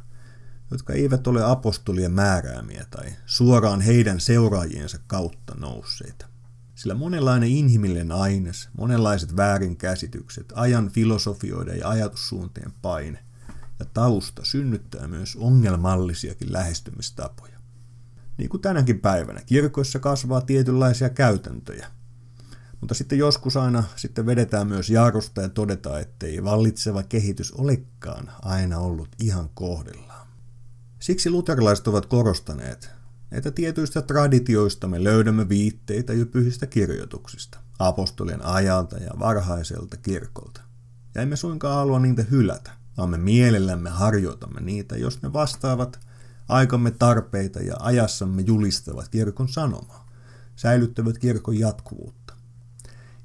jotka 0.71 0.93
eivät 0.93 1.27
ole 1.27 1.43
apostolien 1.43 2.11
määräämiä 2.11 2.85
tai 2.91 3.05
suoraan 3.25 3.81
heidän 3.81 4.19
seuraajiensa 4.19 4.99
kautta 5.07 5.55
nousseita. 5.55 6.27
Sillä 6.75 6.95
monenlainen 6.95 7.49
inhimillinen 7.49 8.11
aines, 8.11 8.69
monenlaiset 8.77 9.35
väärinkäsitykset, 9.35 10.53
ajan 10.55 10.89
filosofioiden 10.89 11.79
ja 11.79 11.89
ajatussuuntien 11.89 12.73
paine 12.81 13.19
ja 13.79 13.85
tausta 13.93 14.45
synnyttää 14.45 15.07
myös 15.07 15.35
ongelmallisiakin 15.35 16.53
lähestymistapoja. 16.53 17.59
Niin 18.37 18.49
kuin 18.49 18.61
tänäkin 18.61 18.99
päivänä, 18.99 19.41
kirkoissa 19.45 19.99
kasvaa 19.99 20.41
tietynlaisia 20.41 21.09
käytäntöjä– 21.09 21.87
mutta 22.83 22.93
sitten 22.93 23.17
joskus 23.17 23.57
aina 23.57 23.83
sitten 23.95 24.25
vedetään 24.25 24.67
myös 24.67 24.89
jarrusta 24.89 25.41
ja 25.41 25.49
todetaan, 25.49 26.01
ettei 26.01 26.43
vallitseva 26.43 27.03
kehitys 27.03 27.51
olekaan 27.51 28.31
aina 28.41 28.79
ollut 28.79 29.09
ihan 29.19 29.49
kohdillaan. 29.53 30.27
Siksi 30.99 31.29
luterilaiset 31.29 31.87
ovat 31.87 32.05
korostaneet, 32.05 32.89
että 33.31 33.51
tietyistä 33.51 34.01
traditioista 34.01 34.87
me 34.87 35.03
löydämme 35.03 35.49
viitteitä 35.49 36.13
jo 36.13 36.25
pyhistä 36.25 36.67
kirjoituksista, 36.67 37.57
apostolien 37.79 38.45
ajalta 38.45 38.97
ja 38.97 39.11
varhaiselta 39.19 39.97
kirkolta. 39.97 40.61
Ja 41.15 41.21
emme 41.21 41.35
suinkaan 41.35 41.75
halua 41.75 41.99
niitä 41.99 42.23
hylätä, 42.23 42.71
vaan 42.97 43.09
me 43.09 43.17
mielellämme 43.17 43.89
harjoitamme 43.89 44.61
niitä, 44.61 44.97
jos 44.97 45.21
ne 45.21 45.33
vastaavat 45.33 45.99
aikamme 46.47 46.91
tarpeita 46.91 47.59
ja 47.59 47.75
ajassamme 47.79 48.41
julistavat 48.41 49.09
kirkon 49.09 49.47
sanomaa, 49.47 50.09
säilyttävät 50.55 51.17
kirkon 51.17 51.59
jatkuvuutta. 51.59 52.22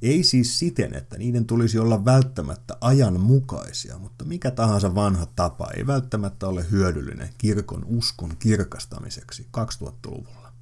Ei 0.02 0.22
siis 0.22 0.58
siten, 0.58 0.94
että 0.94 1.18
niiden 1.18 1.44
tulisi 1.44 1.78
olla 1.78 2.04
välttämättä 2.04 2.76
ajanmukaisia, 2.80 3.98
mutta 3.98 4.24
mikä 4.24 4.50
tahansa 4.50 4.94
vanha 4.94 5.26
tapa 5.36 5.68
ei 5.76 5.86
välttämättä 5.86 6.48
ole 6.48 6.66
hyödyllinen 6.70 7.28
kirkon 7.38 7.84
uskon 7.84 8.36
kirkastamiseksi 8.38 9.46
2000-luvulla. 9.56 10.52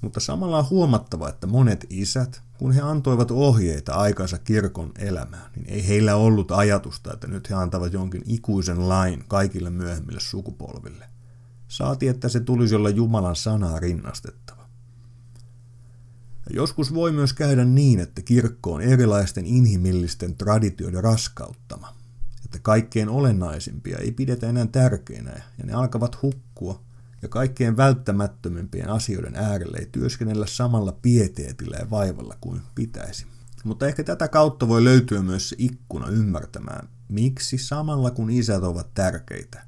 Mutta 0.00 0.20
samalla 0.20 0.58
on 0.58 0.70
huomattava, 0.70 1.28
että 1.28 1.46
monet 1.46 1.86
isät, 1.90 2.42
kun 2.58 2.72
he 2.72 2.80
antoivat 2.80 3.30
ohjeita 3.30 3.94
aikansa 3.94 4.38
kirkon 4.38 4.92
elämään, 4.98 5.50
niin 5.56 5.66
ei 5.68 5.88
heillä 5.88 6.16
ollut 6.16 6.50
ajatusta, 6.50 7.12
että 7.12 7.26
nyt 7.26 7.50
he 7.50 7.54
antavat 7.54 7.92
jonkin 7.92 8.22
ikuisen 8.26 8.88
lain 8.88 9.24
kaikille 9.28 9.70
myöhemmille 9.70 10.20
sukupolville. 10.20 11.06
Saati, 11.68 12.08
että 12.08 12.28
se 12.28 12.40
tulisi 12.40 12.74
olla 12.74 12.90
Jumalan 12.90 13.36
sanaa 13.36 13.80
rinnastettava. 13.80 14.53
Joskus 16.50 16.94
voi 16.94 17.12
myös 17.12 17.32
käydä 17.32 17.64
niin, 17.64 18.00
että 18.00 18.22
kirkko 18.22 18.72
on 18.72 18.82
erilaisten 18.82 19.46
inhimillisten 19.46 20.36
traditioiden 20.36 21.04
raskauttama, 21.04 21.96
että 22.44 22.58
kaikkein 22.62 23.08
olennaisimpia 23.08 23.98
ei 23.98 24.12
pidetä 24.12 24.48
enää 24.48 24.66
tärkeinä 24.66 25.32
ja 25.58 25.64
ne 25.64 25.72
alkavat 25.72 26.22
hukkua, 26.22 26.84
ja 27.22 27.28
kaikkein 27.28 27.76
välttämättömimpien 27.76 28.90
asioiden 28.90 29.36
äärelle 29.36 29.78
ei 29.78 29.88
työskennellä 29.92 30.46
samalla 30.46 30.92
pieteetillä 31.02 31.76
ja 31.76 31.90
vaivalla 31.90 32.36
kuin 32.40 32.60
pitäisi. 32.74 33.26
Mutta 33.64 33.86
ehkä 33.86 34.04
tätä 34.04 34.28
kautta 34.28 34.68
voi 34.68 34.84
löytyä 34.84 35.22
myös 35.22 35.48
se 35.48 35.56
ikkuna 35.58 36.06
ymmärtämään, 36.08 36.88
miksi 37.08 37.58
samalla 37.58 38.10
kun 38.10 38.30
isät 38.30 38.62
ovat 38.62 38.94
tärkeitä, 38.94 39.62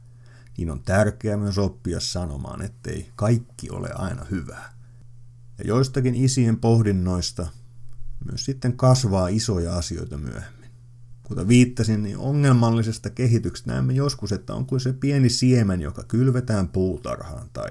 niin 0.59 0.71
on 0.71 0.83
tärkeää 0.83 1.37
myös 1.37 1.59
oppia 1.59 2.01
sanomaan, 2.01 2.63
ettei 2.63 3.13
kaikki 3.17 3.71
ole 3.71 3.91
aina 3.95 4.25
hyvää. 4.25 4.76
Ja 5.59 5.65
joistakin 5.65 6.15
isien 6.15 6.57
pohdinnoista 6.57 7.47
myös 8.25 8.45
sitten 8.45 8.77
kasvaa 8.77 9.29
isoja 9.29 9.77
asioita 9.77 10.19
myöhemmin. 10.19 10.71
Kuten 11.23 11.49
viittasin, 11.49 12.03
niin 12.03 12.19
ongelmallisesta 12.19 13.11
kehityksestä 13.11 13.71
näemme 13.71 13.93
joskus, 13.93 14.33
että 14.33 14.55
on 14.55 14.67
kuin 14.67 14.81
se 14.81 14.93
pieni 14.93 15.29
siemen, 15.29 15.81
joka 15.81 16.05
kylvetään 16.05 16.69
puutarhaan 16.69 17.49
tai 17.53 17.71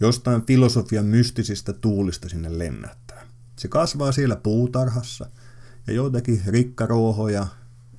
jostain 0.00 0.46
filosofian 0.46 1.04
mystisistä 1.04 1.72
tuulista 1.72 2.28
sinne 2.28 2.58
lennättää. 2.58 3.26
Se 3.56 3.68
kasvaa 3.68 4.12
siellä 4.12 4.36
puutarhassa 4.36 5.30
ja 5.86 5.92
joitakin 5.92 6.42
rikkaruohoja 6.46 7.46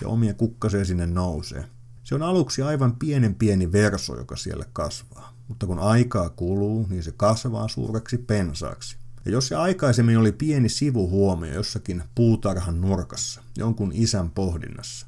ja 0.01 0.08
omia 0.08 0.34
kukkasia 0.34 0.86
sinne 0.86 1.05
nousee. 1.05 1.65
Se 2.03 2.15
on 2.15 2.23
aluksi 2.23 2.62
aivan 2.62 2.95
pienen 2.95 3.36
pieni 3.36 3.71
verso, 3.71 4.17
joka 4.17 4.36
siellä 4.36 4.65
kasvaa, 4.73 5.34
mutta 5.47 5.65
kun 5.65 5.79
aikaa 5.79 6.29
kuluu, 6.29 6.88
niin 6.89 7.03
se 7.03 7.12
kasvaa 7.17 7.67
suureksi 7.67 8.17
pensaaksi. 8.17 8.97
Ja 9.29 9.33
jos 9.33 9.47
se 9.47 9.55
aikaisemmin 9.55 10.17
oli 10.17 10.31
pieni 10.31 10.69
sivuhuomio 10.69 11.53
jossakin 11.53 12.03
puutarhan 12.15 12.81
nurkassa, 12.81 13.41
jonkun 13.57 13.91
isän 13.93 14.31
pohdinnassa, 14.31 15.07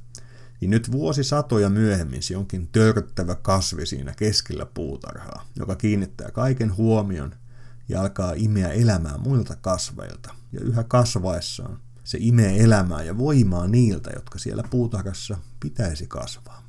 niin 0.59 0.69
nyt 0.69 0.91
vuosisatoja 0.91 1.69
myöhemmin 1.69 2.23
se 2.23 2.37
onkin 2.37 2.69
törttävä 2.71 3.35
kasvi 3.35 3.85
siinä 3.85 4.13
keskellä 4.17 4.65
puutarhaa, 4.65 5.45
joka 5.55 5.75
kiinnittää 5.75 6.31
kaiken 6.31 6.77
huomion 6.77 7.35
ja 7.89 8.01
alkaa 8.01 8.33
imeä 8.35 8.69
elämää 8.69 9.17
muilta 9.17 9.55
kasveilta. 9.55 10.35
Ja 10.51 10.59
yhä 10.61 10.83
kasvaessaan 10.83 11.79
se 12.03 12.17
imee 12.21 12.63
elämää 12.63 13.03
ja 13.03 13.17
voimaa 13.17 13.67
niiltä, 13.67 14.11
jotka 14.15 14.39
siellä 14.39 14.63
puutarhassa 14.69 15.37
pitäisi 15.59 16.07
kasvaa. 16.07 16.63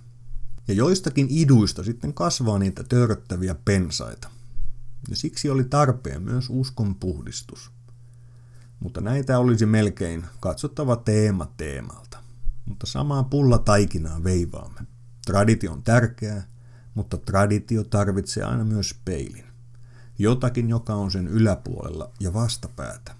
Ja 0.68 0.74
joistakin 0.74 1.26
iduista 1.30 1.84
sitten 1.84 2.14
kasvaa 2.14 2.58
niitä 2.58 2.84
törttäviä 2.84 3.54
pensaita. 3.64 4.28
Ja 5.10 5.16
siksi 5.16 5.50
oli 5.50 5.64
tarpeen 5.64 6.22
myös 6.22 6.46
uskon 6.50 6.94
puhdistus. 6.94 7.70
Mutta 8.80 9.00
näitä 9.00 9.38
olisi 9.38 9.66
melkein 9.66 10.24
katsottava 10.40 10.96
teema 10.96 11.52
teemalta. 11.56 12.18
Mutta 12.64 12.86
samaa 12.86 13.22
pulla 13.22 13.58
taikinaa 13.58 14.24
veivaamme. 14.24 14.80
Traditio 15.26 15.72
on 15.72 15.82
tärkeää, 15.82 16.46
mutta 16.94 17.16
traditio 17.16 17.84
tarvitsee 17.84 18.44
aina 18.44 18.64
myös 18.64 18.94
peilin. 19.04 19.44
Jotakin, 20.18 20.68
joka 20.68 20.94
on 20.94 21.10
sen 21.10 21.28
yläpuolella 21.28 22.12
ja 22.20 22.32
vastapäätä. 22.32 23.14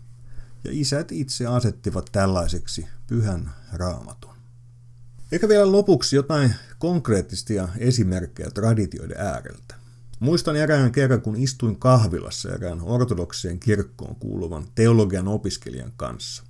Ja 0.65 0.71
isät 0.73 1.13
itse 1.13 1.47
asettivat 1.47 2.09
tällaiseksi 2.13 2.87
pyhän 3.07 3.53
raamatun. 3.73 4.35
Ehkä 5.33 5.49
vielä 5.49 5.73
lopuksi 5.73 6.17
jotain 6.17 6.55
konkreettisia 6.79 7.69
esimerkkejä 7.79 8.51
traditioiden 8.51 9.21
ääreltä. 9.21 9.82
Muistan 10.23 10.57
erään 10.57 10.93
kerran, 10.93 11.23
kun 11.23 11.37
istuin 11.37 11.79
kahvilassa 11.79 12.55
erään 12.55 12.83
ortodokseen 12.83 13.61
kirkkoon 13.61 14.17
kuuluvan 14.17 14.65
teologian 14.75 15.29
opiskelijan 15.29 15.93
kanssa. 15.97 16.43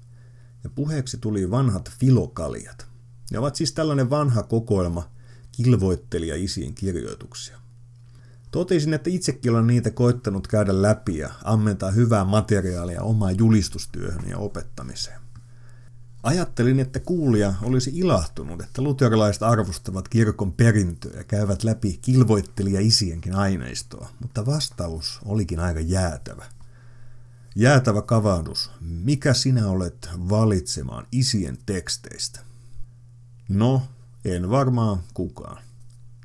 Ja 0.65 0.71
puheeksi 0.71 1.19
tuli 1.19 1.51
vanhat 1.51 1.91
filokaliat. 2.01 2.87
Ne 3.31 3.39
ovat 3.39 3.57
siis 3.57 3.73
tällainen 3.73 4.11
vanha 4.11 4.43
kokoelma 4.43 5.11
kilvoittelija 5.53 6.37
isiin 6.37 6.75
kirjoituksia. 6.75 7.59
Totesin, 8.51 8.95
että 8.95 9.11
itsekin 9.11 9.53
olen 9.53 9.67
niitä 9.67 9.91
koittanut 9.91 10.47
käydä 10.47 10.83
läpi 10.83 11.19
ja 11.19 11.31
ammentaa 11.45 11.91
hyvää 11.91 12.25
materiaalia 12.25 13.03
omaan 13.03 13.39
julistustyöhön 13.39 14.29
ja 14.29 14.39
opettamiseen. 14.39 15.22
Ajattelin, 16.23 16.81
että 16.81 17.01
kuulija 17.01 17.55
olisi 17.63 17.91
ilahtunut, 17.95 18.61
että 18.61 18.83
luterilaiset 18.83 19.43
arvostavat 19.43 20.09
kirkon 20.09 20.53
perintöä 20.53 21.17
ja 21.17 21.25
käyvät 21.25 21.65
läpi 21.65 21.99
kilvoittelija 22.03 22.81
isienkin 22.81 23.35
aineistoa, 23.35 24.09
mutta 24.21 24.47
vastaus 24.47 25.21
olikin 25.25 25.61
aika 25.61 25.81
jäätävä. 25.81 26.45
Jäätävä 27.57 28.03
kavahdus. 28.03 28.71
Mikä 28.81 29.35
sinä 29.35 29.69
olet 29.69 30.09
valitsemaan 30.15 31.07
isien 31.13 31.59
teksteistä? 31.67 32.41
No, 33.49 33.83
en 34.25 34.51
varmaan 34.51 34.99
kukaan. 35.15 35.63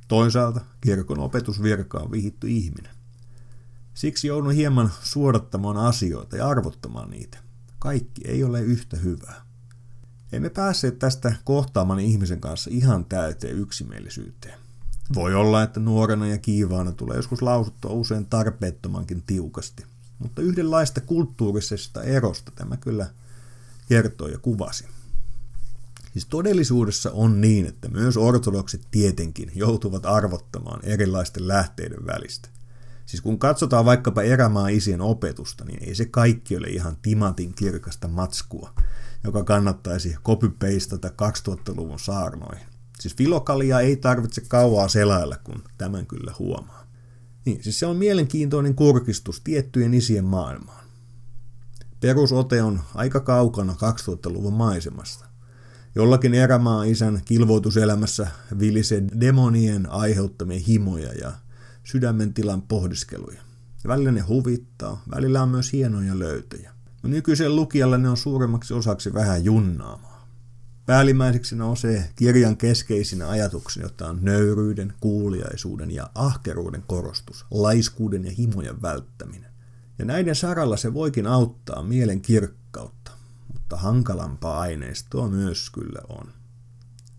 Toisaalta 0.07 0.61
kirkon 0.81 1.19
opetusvirka 1.19 1.99
on 1.99 2.11
vihitty 2.11 2.47
ihminen. 2.47 2.91
Siksi 3.93 4.27
joudun 4.27 4.51
hieman 4.51 4.91
suodattamaan 5.01 5.77
asioita 5.77 6.37
ja 6.37 6.47
arvottamaan 6.47 7.09
niitä. 7.09 7.37
Kaikki 7.79 8.21
ei 8.25 8.43
ole 8.43 8.61
yhtä 8.61 8.97
hyvää. 8.97 9.46
Emme 10.31 10.49
päässeet 10.49 10.99
tästä 10.99 11.35
kohtaaman 11.43 11.99
ihmisen 11.99 12.41
kanssa 12.41 12.69
ihan 12.73 13.05
täyteen 13.05 13.57
yksimielisyyteen. 13.57 14.59
Voi 15.15 15.35
olla, 15.35 15.63
että 15.63 15.79
nuorena 15.79 16.27
ja 16.27 16.37
kiivaana 16.37 16.91
tulee 16.91 17.15
joskus 17.15 17.41
lausuttua 17.41 17.91
usein 17.91 18.25
tarpeettomankin 18.25 19.23
tiukasti, 19.27 19.85
mutta 20.19 20.41
yhdenlaista 20.41 21.01
kulttuurisesta 21.01 22.03
erosta 22.03 22.51
tämä 22.55 22.77
kyllä 22.77 23.09
kertoo 23.89 24.27
ja 24.27 24.37
kuvasi. 24.37 24.85
Siis 26.13 26.25
todellisuudessa 26.25 27.11
on 27.11 27.41
niin, 27.41 27.65
että 27.65 27.87
myös 27.87 28.17
ortodoksit 28.17 28.81
tietenkin 28.91 29.51
joutuvat 29.55 30.05
arvottamaan 30.05 30.79
erilaisten 30.83 31.47
lähteiden 31.47 32.05
välistä. 32.05 32.49
Siis 33.05 33.21
kun 33.21 33.39
katsotaan 33.39 33.85
vaikkapa 33.85 34.21
erämaa 34.21 34.67
isien 34.67 35.01
opetusta, 35.01 35.65
niin 35.65 35.83
ei 35.83 35.95
se 35.95 36.05
kaikki 36.05 36.57
ole 36.57 36.67
ihan 36.67 36.97
timantin 37.01 37.53
kirkasta 37.53 38.07
matskua, 38.07 38.73
joka 39.27 39.43
kannattaisi 39.43 40.15
copy-pastata 40.23 41.07
2000-luvun 41.07 41.99
saarnoihin. 41.99 42.67
Siis 42.99 43.15
filokalia 43.15 43.79
ei 43.79 43.95
tarvitse 43.95 44.41
kauaa 44.47 44.87
selailla, 44.87 45.37
kun 45.43 45.63
tämän 45.77 46.05
kyllä 46.05 46.33
huomaa. 46.39 46.87
Niin, 47.45 47.63
siis 47.63 47.79
se 47.79 47.85
on 47.85 47.97
mielenkiintoinen 47.97 48.75
kurkistus 48.75 49.41
tiettyjen 49.41 49.93
isien 49.93 50.25
maailmaan. 50.25 50.85
Perusote 51.99 52.63
on 52.63 52.81
aika 52.95 53.19
kaukana 53.19 53.73
2000-luvun 53.73 54.53
maisemasta. 54.53 55.25
Jollakin 55.95 56.33
erämaa 56.33 56.83
isän 56.83 57.21
kilvoituselämässä 57.25 58.27
vilisee 58.59 59.03
demonien 59.19 59.89
aiheuttamia 59.91 60.59
himoja 60.67 61.13
ja 61.13 61.31
sydämen 61.83 62.33
tilan 62.33 62.61
pohdiskeluja. 62.61 63.41
Välillä 63.87 64.11
ne 64.11 64.21
huvittaa, 64.21 65.03
välillä 65.11 65.43
on 65.43 65.49
myös 65.49 65.73
hienoja 65.73 66.19
löytöjä. 66.19 66.76
No 67.07 67.11
nykyisen 67.11 67.55
lukijalle 67.55 67.97
ne 67.97 68.09
on 68.09 68.17
suuremmaksi 68.17 68.73
osaksi 68.73 69.13
vähän 69.13 69.43
junnaamaa. 69.45 70.27
Päällimmäiseksi 70.85 71.55
nousee 71.55 72.09
kirjan 72.15 72.57
keskeisinä 72.57 73.29
ajatuksina, 73.29 73.85
jotta 73.85 74.07
on 74.07 74.19
nöyryyden, 74.21 74.93
kuuliaisuuden 74.99 75.91
ja 75.91 76.09
ahkeruuden 76.15 76.83
korostus, 76.87 77.45
laiskuuden 77.51 78.25
ja 78.25 78.31
himojen 78.31 78.81
välttäminen. 78.81 79.51
Ja 79.99 80.05
näiden 80.05 80.35
saralla 80.35 80.77
se 80.77 80.93
voikin 80.93 81.27
auttaa 81.27 81.83
mielen 81.83 82.21
kirkkautta, 82.21 83.11
mutta 83.53 83.77
hankalampaa 83.77 84.59
aineistoa 84.59 85.29
myös 85.29 85.69
kyllä 85.69 86.01
on. 86.09 86.33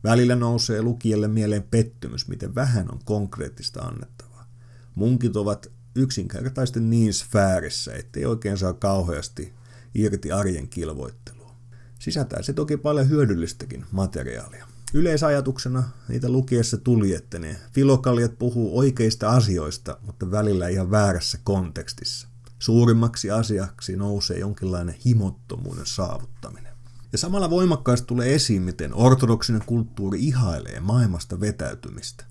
Välillä 0.05 0.37
nousee 0.37 0.83
lukijalle 0.83 1.29
mieleen 1.29 1.63
pettymys, 1.63 2.29
miten 2.29 2.55
vähän 2.55 2.93
on 2.93 3.01
konkreettista 3.05 3.81
annettavaa. 3.81 4.47
Munkit 4.95 5.37
ovat 5.37 5.71
yksinkertaisesti 5.95 6.81
niin 6.81 7.15
sfäärissä, 7.15 7.93
ettei 7.93 8.25
oikein 8.27 8.59
saa 8.59 8.73
kauheasti 8.73 9.58
irti 9.95 10.33
arjen 10.33 10.69
kilvoittelua. 10.69 11.55
Sisältää 11.99 12.43
se 12.43 12.53
toki 12.53 12.77
paljon 12.77 13.09
hyödyllistäkin 13.09 13.85
materiaalia. 13.91 14.67
Yleisajatuksena 14.95 15.83
niitä 16.09 16.29
lukiessa 16.29 16.77
tuli, 16.77 17.15
että 17.15 17.39
ne 17.39 17.57
filokaliat 17.73 18.39
puhuu 18.39 18.79
oikeista 18.79 19.31
asioista, 19.31 19.99
mutta 20.03 20.31
välillä 20.31 20.69
ihan 20.69 20.91
väärässä 20.91 21.39
kontekstissa. 21.45 22.29
Suurimmaksi 22.59 23.31
asiaksi 23.31 23.97
nousee 23.97 24.39
jonkinlainen 24.39 24.95
himottomuuden 25.07 25.87
saavuttaminen. 25.87 26.73
Ja 27.13 27.19
samalla 27.19 27.51
voimakkaasti 27.51 28.07
tulee 28.07 28.35
esiin, 28.35 28.63
miten 28.63 28.95
ortodoksinen 28.95 29.63
kulttuuri 29.67 30.21
ihailee 30.21 30.81
maailmasta 30.81 31.41
vetäytymistä. 31.41 32.25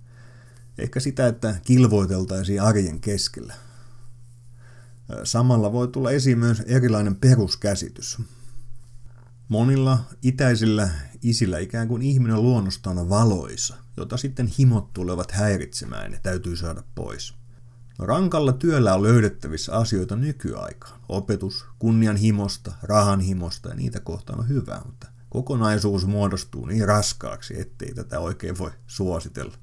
Ehkä 0.78 1.00
sitä, 1.00 1.28
että 1.28 1.56
kilvoiteltaisiin 1.66 2.62
arjen 2.62 3.00
keskellä, 3.00 3.54
Samalla 5.24 5.72
voi 5.72 5.88
tulla 5.88 6.12
esiin 6.12 6.40
myös 6.40 6.60
erilainen 6.60 7.16
peruskäsitys. 7.16 8.18
Monilla 9.48 10.00
itäisillä 10.22 10.90
isillä 11.22 11.60
ikään 11.60 11.88
kuin 11.88 12.02
ihminen 12.02 12.42
luonnostaan 12.42 12.98
on 12.98 13.10
valoisa, 13.10 13.76
jota 13.98 14.18
sitten 14.18 14.48
himot 14.60 14.94
tulevat 14.94 15.32
häiritsemään 15.32 16.12
ja 16.12 16.20
täytyy 16.24 16.56
saada 16.56 16.84
pois. 16.96 17.34
Rankalla 18.00 18.54
työllä 18.54 18.94
on 18.96 19.04
löydettävissä 19.04 19.74
asioita 19.78 20.16
nykyaikaan. 20.16 21.00
Opetus, 21.10 21.66
kunnianhimosta, 21.80 22.74
rahanhimosta 22.84 23.70
ja 23.70 23.76
niitä 23.76 24.00
kohtaan 24.00 24.40
on 24.40 24.50
hyvä, 24.50 24.82
mutta 24.86 25.08
kokonaisuus 25.30 26.08
muodostuu 26.08 26.66
niin 26.66 26.88
raskaaksi, 26.88 27.60
ettei 27.60 27.94
tätä 27.94 28.20
oikein 28.20 28.58
voi 28.58 28.72
suositella. 28.88 29.54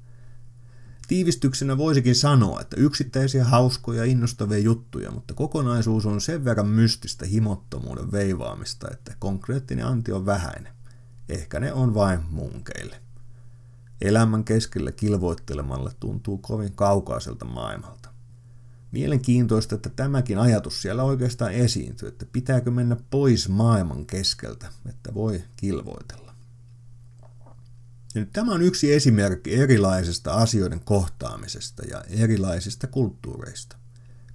Tiivistyksenä 1.08 1.78
voisikin 1.78 2.14
sanoa, 2.14 2.60
että 2.60 2.76
yksittäisiä 2.76 3.44
hauskoja 3.44 4.04
innostavia 4.04 4.58
juttuja, 4.58 5.10
mutta 5.10 5.34
kokonaisuus 5.34 6.06
on 6.06 6.20
sen 6.20 6.44
verran 6.44 6.68
mystistä 6.68 7.26
himottomuuden 7.26 8.12
veivaamista, 8.12 8.88
että 8.90 9.16
konkreettinen 9.18 9.86
anti 9.86 10.12
on 10.12 10.26
vähäinen. 10.26 10.72
Ehkä 11.28 11.60
ne 11.60 11.72
on 11.72 11.94
vain 11.94 12.20
munkeille. 12.30 13.00
Elämän 14.00 14.44
keskellä 14.44 14.92
kilvoittelemalle 14.92 15.90
tuntuu 16.00 16.38
kovin 16.38 16.72
kaukaiselta 16.72 17.44
maailmalta. 17.44 18.08
Mielenkiintoista, 18.92 19.74
että 19.74 19.88
tämäkin 19.88 20.38
ajatus 20.38 20.82
siellä 20.82 21.02
oikeastaan 21.02 21.52
esiintyy, 21.52 22.08
että 22.08 22.26
pitääkö 22.32 22.70
mennä 22.70 22.96
pois 23.10 23.48
maailman 23.48 24.06
keskeltä, 24.06 24.66
että 24.88 25.14
voi 25.14 25.44
kilvoitella. 25.56 26.23
Tämä 28.32 28.52
on 28.52 28.62
yksi 28.62 28.94
esimerkki 28.94 29.54
erilaisesta 29.54 30.34
asioiden 30.34 30.80
kohtaamisesta 30.80 31.82
ja 31.90 32.04
erilaisista 32.08 32.86
kulttuureista. 32.86 33.76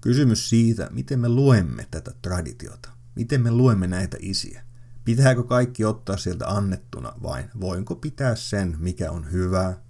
Kysymys 0.01 0.49
siitä, 0.49 0.89
miten 0.91 1.19
me 1.19 1.29
luemme 1.29 1.87
tätä 1.91 2.11
traditiota, 2.21 2.89
miten 3.15 3.41
me 3.41 3.51
luemme 3.51 3.87
näitä 3.87 4.17
isiä. 4.19 4.61
Pitääkö 5.05 5.43
kaikki 5.43 5.85
ottaa 5.85 6.17
sieltä 6.17 6.47
annettuna 6.47 7.13
vai 7.23 7.43
voinko 7.59 7.95
pitää 7.95 8.35
sen, 8.35 8.75
mikä 8.79 9.11
on 9.11 9.31
hyvää, 9.31 9.81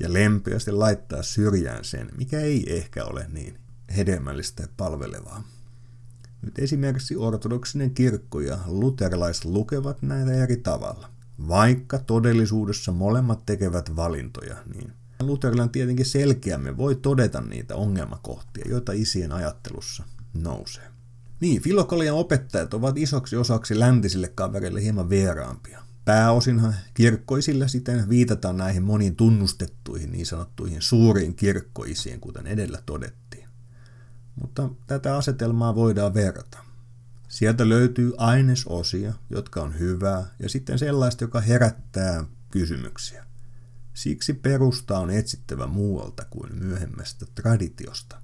ja 0.00 0.12
lempeästi 0.12 0.72
laittaa 0.72 1.22
syrjään 1.22 1.84
sen, 1.84 2.10
mikä 2.18 2.40
ei 2.40 2.76
ehkä 2.76 3.04
ole 3.04 3.26
niin 3.28 3.58
hedelmällistä 3.96 4.62
ja 4.62 4.68
palvelevaa. 4.76 5.44
Nyt 6.42 6.58
esimerkiksi 6.58 7.16
ortodoksinen 7.16 7.94
kirkko 7.94 8.40
ja 8.40 8.58
luterilaiset 8.66 9.44
lukevat 9.44 10.02
näitä 10.02 10.32
eri 10.32 10.56
tavalla. 10.56 11.11
Vaikka 11.48 11.98
todellisuudessa 11.98 12.92
molemmat 12.92 13.46
tekevät 13.46 13.96
valintoja, 13.96 14.56
niin 14.74 14.92
Luterilainen 15.22 15.72
tietenkin 15.72 16.06
selkeämmin 16.06 16.76
voi 16.76 16.94
todeta 16.94 17.40
niitä 17.40 17.76
ongelmakohtia, 17.76 18.64
joita 18.68 18.92
isien 18.92 19.32
ajattelussa 19.32 20.04
nousee. 20.34 20.88
Niin, 21.40 21.62
filokalian 21.62 22.16
opettajat 22.16 22.74
ovat 22.74 22.98
isoksi 22.98 23.36
osaksi 23.36 23.78
läntisille 23.78 24.28
kavereille 24.28 24.82
hieman 24.82 25.10
vieraampia. 25.10 25.82
Pääosinhan 26.04 26.74
kirkkoisilla 26.94 27.68
sitten 27.68 28.08
viitataan 28.08 28.56
näihin 28.56 28.82
moniin 28.82 29.16
tunnustettuihin 29.16 30.12
niin 30.12 30.26
sanottuihin 30.26 30.82
suuriin 30.82 31.34
kirkkoisiin, 31.34 32.20
kuten 32.20 32.46
edellä 32.46 32.82
todettiin. 32.86 33.48
Mutta 34.40 34.70
tätä 34.86 35.16
asetelmaa 35.16 35.74
voidaan 35.74 36.14
verrata. 36.14 36.58
Sieltä 37.32 37.68
löytyy 37.68 38.12
ainesosia, 38.16 39.12
jotka 39.30 39.62
on 39.62 39.78
hyvää, 39.78 40.26
ja 40.38 40.48
sitten 40.48 40.78
sellaista, 40.78 41.24
joka 41.24 41.40
herättää 41.40 42.24
kysymyksiä. 42.50 43.26
Siksi 43.94 44.32
perusta 44.32 44.98
on 44.98 45.10
etsittävä 45.10 45.66
muualta 45.66 46.24
kuin 46.30 46.54
myöhemmästä 46.54 47.26
traditiosta. 47.34 48.22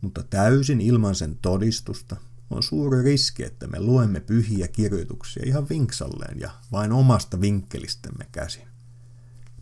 Mutta 0.00 0.22
täysin 0.22 0.80
ilman 0.80 1.14
sen 1.14 1.38
todistusta 1.42 2.16
on 2.50 2.62
suuri 2.62 3.02
riski, 3.02 3.44
että 3.44 3.66
me 3.66 3.80
luemme 3.80 4.20
pyhiä 4.20 4.68
kirjoituksia 4.68 5.42
ihan 5.46 5.68
vinksalleen 5.68 6.40
ja 6.40 6.50
vain 6.72 6.92
omasta 6.92 7.40
vinkkelistämme 7.40 8.26
käsin. 8.32 8.68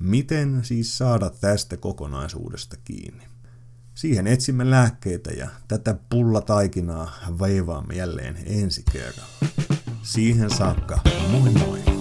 Miten 0.01 0.65
siis 0.65 0.99
saada 0.99 1.31
tästä 1.31 1.77
kokonaisuudesta 1.77 2.77
kiinni? 2.85 3.34
Siihen 3.95 4.27
etsimme 4.27 4.71
lääkkeitä 4.71 5.31
ja 5.31 5.49
tätä 5.69 5.95
pullataikinaa 6.11 7.13
veivaamme 7.41 7.95
jälleen 7.95 8.37
ensi 8.47 8.83
kerralla. 8.93 9.49
Siihen 10.03 10.51
saakka, 10.51 11.01
moi 11.31 11.51
moi! 11.51 11.94